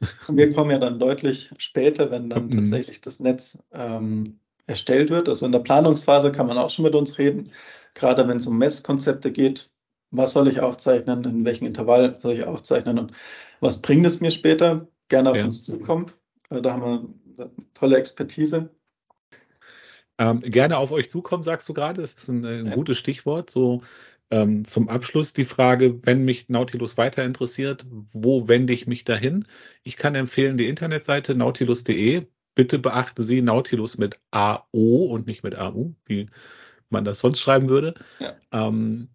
Und 0.28 0.38
wir 0.38 0.52
kommen 0.52 0.70
ja 0.70 0.78
dann 0.78 0.98
deutlich 0.98 1.50
später, 1.58 2.10
wenn 2.10 2.30
dann 2.30 2.46
mhm. 2.46 2.52
tatsächlich 2.52 3.02
das 3.02 3.20
Netz 3.20 3.58
ähm, 3.72 4.39
erstellt 4.70 5.10
wird. 5.10 5.28
Also 5.28 5.44
in 5.44 5.52
der 5.52 5.58
Planungsphase 5.58 6.32
kann 6.32 6.46
man 6.46 6.56
auch 6.56 6.70
schon 6.70 6.84
mit 6.84 6.94
uns 6.94 7.18
reden, 7.18 7.50
gerade 7.94 8.26
wenn 8.26 8.38
es 8.38 8.46
um 8.46 8.56
Messkonzepte 8.56 9.32
geht. 9.32 9.70
Was 10.10 10.32
soll 10.32 10.48
ich 10.48 10.60
aufzeichnen? 10.60 11.24
In 11.24 11.44
welchem 11.44 11.66
Intervall 11.66 12.16
soll 12.20 12.34
ich 12.34 12.44
aufzeichnen? 12.44 12.98
Und 12.98 13.12
was 13.60 13.82
bringt 13.82 14.06
es 14.06 14.20
mir 14.20 14.30
später? 14.30 14.88
Gerne 15.08 15.30
auf 15.30 15.36
ja. 15.36 15.44
uns 15.44 15.64
zukommen. 15.64 16.06
Äh, 16.48 16.62
da 16.62 16.72
haben 16.72 16.82
wir 16.82 17.44
eine 17.44 17.50
tolle 17.74 17.98
Expertise. 17.98 18.70
Ähm, 20.18 20.40
gerne 20.40 20.78
auf 20.78 20.92
euch 20.92 21.08
zukommen, 21.08 21.42
sagst 21.42 21.68
du 21.68 21.74
gerade. 21.74 22.00
Das 22.00 22.14
ist 22.14 22.28
ein, 22.28 22.44
ein 22.44 22.66
ja. 22.66 22.74
gutes 22.74 22.98
Stichwort. 22.98 23.50
So 23.50 23.82
ähm, 24.30 24.64
zum 24.64 24.88
Abschluss 24.88 25.32
die 25.32 25.44
Frage, 25.44 26.00
wenn 26.04 26.24
mich 26.24 26.48
Nautilus 26.48 26.96
weiter 26.96 27.24
interessiert, 27.24 27.86
wo 28.12 28.46
wende 28.46 28.72
ich 28.72 28.86
mich 28.86 29.04
dahin? 29.04 29.46
Ich 29.82 29.96
kann 29.96 30.14
empfehlen 30.14 30.56
die 30.56 30.68
Internetseite 30.68 31.34
nautilus.de 31.34 32.26
bitte 32.54 32.78
beachten 32.78 33.22
Sie 33.22 33.42
Nautilus 33.42 33.98
mit 33.98 34.20
AO 34.30 35.06
und 35.06 35.26
nicht 35.26 35.42
mit 35.42 35.56
AU, 35.56 35.92
wie 36.06 36.28
man 36.88 37.04
das 37.04 37.20
sonst 37.20 37.40
schreiben 37.40 37.68
würde. 37.68 37.94
Ja. 38.18 38.34
Ähm, 38.52 39.08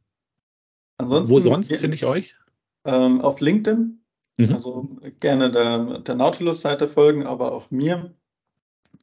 wo 0.98 1.40
sonst 1.40 1.76
finde 1.76 1.96
ich 1.96 2.06
euch? 2.06 2.36
Ähm, 2.86 3.22
auf 3.22 3.42
LinkedIn. 3.42 4.00
Mhm. 4.38 4.54
Also 4.54 4.98
gerne 5.20 5.52
der, 5.52 6.00
der 6.00 6.16
Nautilus-Seite 6.16 6.88
folgen, 6.88 7.26
aber 7.26 7.52
auch 7.52 7.72
mir. 7.72 8.14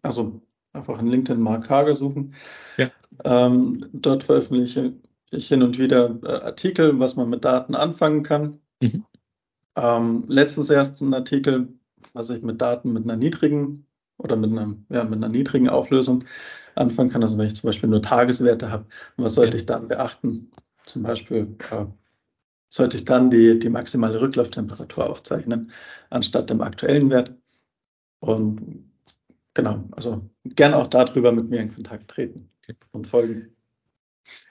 Also 0.03 0.42
einfach 0.73 0.99
in 0.99 1.09
LinkedIn 1.09 1.40
Mark 1.40 1.68
Hager 1.68 1.95
suchen. 1.95 2.35
Ja. 2.77 2.90
Ähm, 3.25 3.87
dort 3.92 4.25
veröffentliche 4.25 4.95
ich 5.33 5.49
hin 5.49 5.62
und 5.62 5.79
wieder 5.79 6.18
äh, 6.25 6.45
Artikel, 6.45 6.99
was 6.99 7.16
man 7.16 7.31
mit 7.31 7.45
Daten 7.45 7.75
anfangen 7.75 8.23
kann. 8.23 8.61
Mhm. 8.81 9.05
Ähm, 9.77 10.25
letztens 10.29 10.71
erst 10.71 11.01
ein 11.01 11.14
Artikel, 11.14 11.68
was 12.12 12.31
ich 12.31 12.42
mit 12.42 12.61
Daten 12.61 12.92
mit 12.92 13.05
einer 13.05 13.16
niedrigen 13.16 13.87
oder 14.18 14.37
mit, 14.37 14.51
einem, 14.51 14.87
ja, 14.88 15.05
mit 15.05 15.14
einer 15.14 15.29
niedrigen 15.29 15.68
Auflösung 15.68 16.25
anfangen 16.75 17.11
kann. 17.11 17.22
Also 17.22 17.37
wenn 17.38 17.46
ich 17.46 17.57
zum 17.57 17.68
Beispiel 17.68 17.88
nur 17.88 18.03
Tageswerte 18.03 18.70
habe, 18.70 18.87
was 19.16 19.35
sollte 19.35 19.57
ja. 19.57 19.61
ich 19.61 19.66
dann 19.66 19.88
beachten? 19.88 20.51
Zum 20.85 21.03
Beispiel 21.03 21.57
äh, 21.70 21.87
sollte 22.68 22.96
ich 22.96 23.05
dann 23.05 23.31
die, 23.31 23.59
die 23.59 23.68
maximale 23.68 24.20
Rücklauftemperatur 24.20 25.09
aufzeichnen, 25.09 25.70
anstatt 26.11 26.51
dem 26.51 26.62
aktuellen 26.62 27.11
Wert. 27.11 27.35
Und 28.20 28.90
genau, 29.55 29.85
also 29.92 30.29
gerne 30.44 30.77
auch 30.77 30.87
darüber 30.87 31.33
mit 31.33 31.51
mir 31.51 31.61
in 31.61 31.75
Kontakt 31.75 32.09
treten 32.09 32.51
okay. 32.62 32.77
und 32.92 33.07
folgen. 33.07 33.55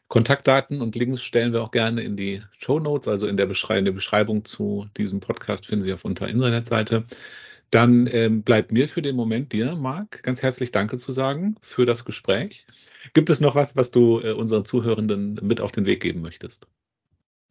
Kontaktdaten 0.08 0.82
und 0.82 0.96
Links 0.96 1.22
stellen 1.22 1.54
wir 1.54 1.64
auch 1.64 1.72
gerne 1.72 2.04
in 2.04 2.18
die 2.18 2.44
Show 2.58 2.82
Notes, 2.82 3.08
also 3.08 3.28
in 3.28 3.38
der, 3.38 3.46
Beschrei 3.46 3.80
in 3.80 3.86
der 3.86 3.94
Beschreibung 3.94 4.44
zu 4.44 4.86
diesem 4.98 5.22
Podcast 5.22 5.66
finden 5.66 5.86
Sie 5.86 5.94
auf 5.94 6.04
unserer 6.04 6.28
Internetseite. 6.28 7.06
Dann 7.72 8.08
ähm, 8.12 8.44
bleibt 8.44 8.72
mir 8.72 8.88
für 8.88 9.02
den 9.02 9.16
Moment 9.16 9.54
dir, 9.54 9.76
Marc, 9.76 10.24
ganz 10.24 10.44
herzlich 10.44 10.72
Danke 10.72 10.98
zu 10.98 11.14
sagen 11.14 11.56
für 11.62 11.86
das 11.86 12.04
Gespräch. 12.04 12.66
Gibt 13.14 13.30
es 13.30 13.40
noch 13.40 13.56
was, 13.56 13.78
was 13.78 13.92
du 13.92 14.20
äh, 14.20 14.34
unseren 14.34 14.66
Zuhörenden 14.66 15.40
mit 15.42 15.62
auf 15.62 15.72
den 15.72 15.86
Weg 15.86 16.02
geben 16.02 16.22
möchtest? 16.22 16.68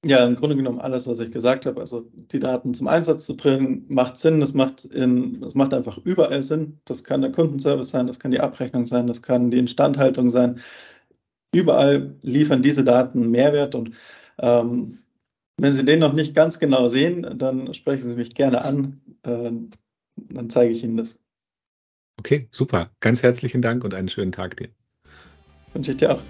Ja, 0.05 0.25
im 0.27 0.35
Grunde 0.35 0.57
genommen 0.57 0.81
alles, 0.81 1.07
was 1.07 1.21
ich 1.21 1.31
gesagt 1.31 1.67
habe. 1.67 1.81
Also 1.81 2.07
die 2.15 2.39
Daten 2.39 2.75
zum 2.75 2.87
Einsatz 2.87 3.27
zu 3.27 3.37
bringen, 3.37 3.85
macht 3.89 4.19
Sinn. 4.19 4.41
Das 4.41 4.55
macht, 4.55 4.85
in, 4.87 5.41
das 5.41 5.55
macht 5.55 5.75
einfach 5.75 5.99
überall 6.05 6.43
Sinn. 6.43 6.79
Das 6.85 7.03
kann 7.03 7.23
der 7.23 7.33
Kundenservice 7.33 7.91
sein, 7.91 8.07
das 8.07 8.19
kann 8.19 8.31
die 8.31 8.41
Abrechnung 8.41 8.87
sein, 8.87 9.07
das 9.07 9.23
kann 9.23 9.51
die 9.51 9.59
Instandhaltung 9.59 10.31
sein. 10.31 10.61
überall 11.55 12.17
liefern 12.23 12.63
diese 12.63 12.85
Daten 12.85 13.31
Mehrwert 13.31 13.75
und 13.75 13.93
ähm, 14.39 14.99
wenn 15.59 15.75
Sie 15.75 15.85
den 15.85 15.99
noch 16.01 16.15
nicht 16.15 16.35
ganz 16.35 16.59
genau 16.59 16.89
sehen, 16.89 17.39
dann 17.39 17.75
sprechen 17.75 18.09
Sie 18.09 18.15
mich 18.15 18.35
gerne 18.35 18.65
an, 18.65 19.01
äh, 19.25 19.51
dann 20.29 20.51
zeige 20.51 20.73
ich 20.73 20.83
Ihnen 20.85 20.97
das. 20.97 21.19
Okay, 22.19 22.49
super. 22.51 22.91
Ganz 23.01 23.23
herzlichen 23.23 23.63
Dank 23.63 23.83
und 23.83 23.95
einen 23.95 24.09
schönen 24.09 24.33
Tag 24.33 24.57
dir. 24.57 24.69
Wünsche 25.73 25.93
ich 25.93 25.97
dir 25.97 26.15
auch. 26.15 26.23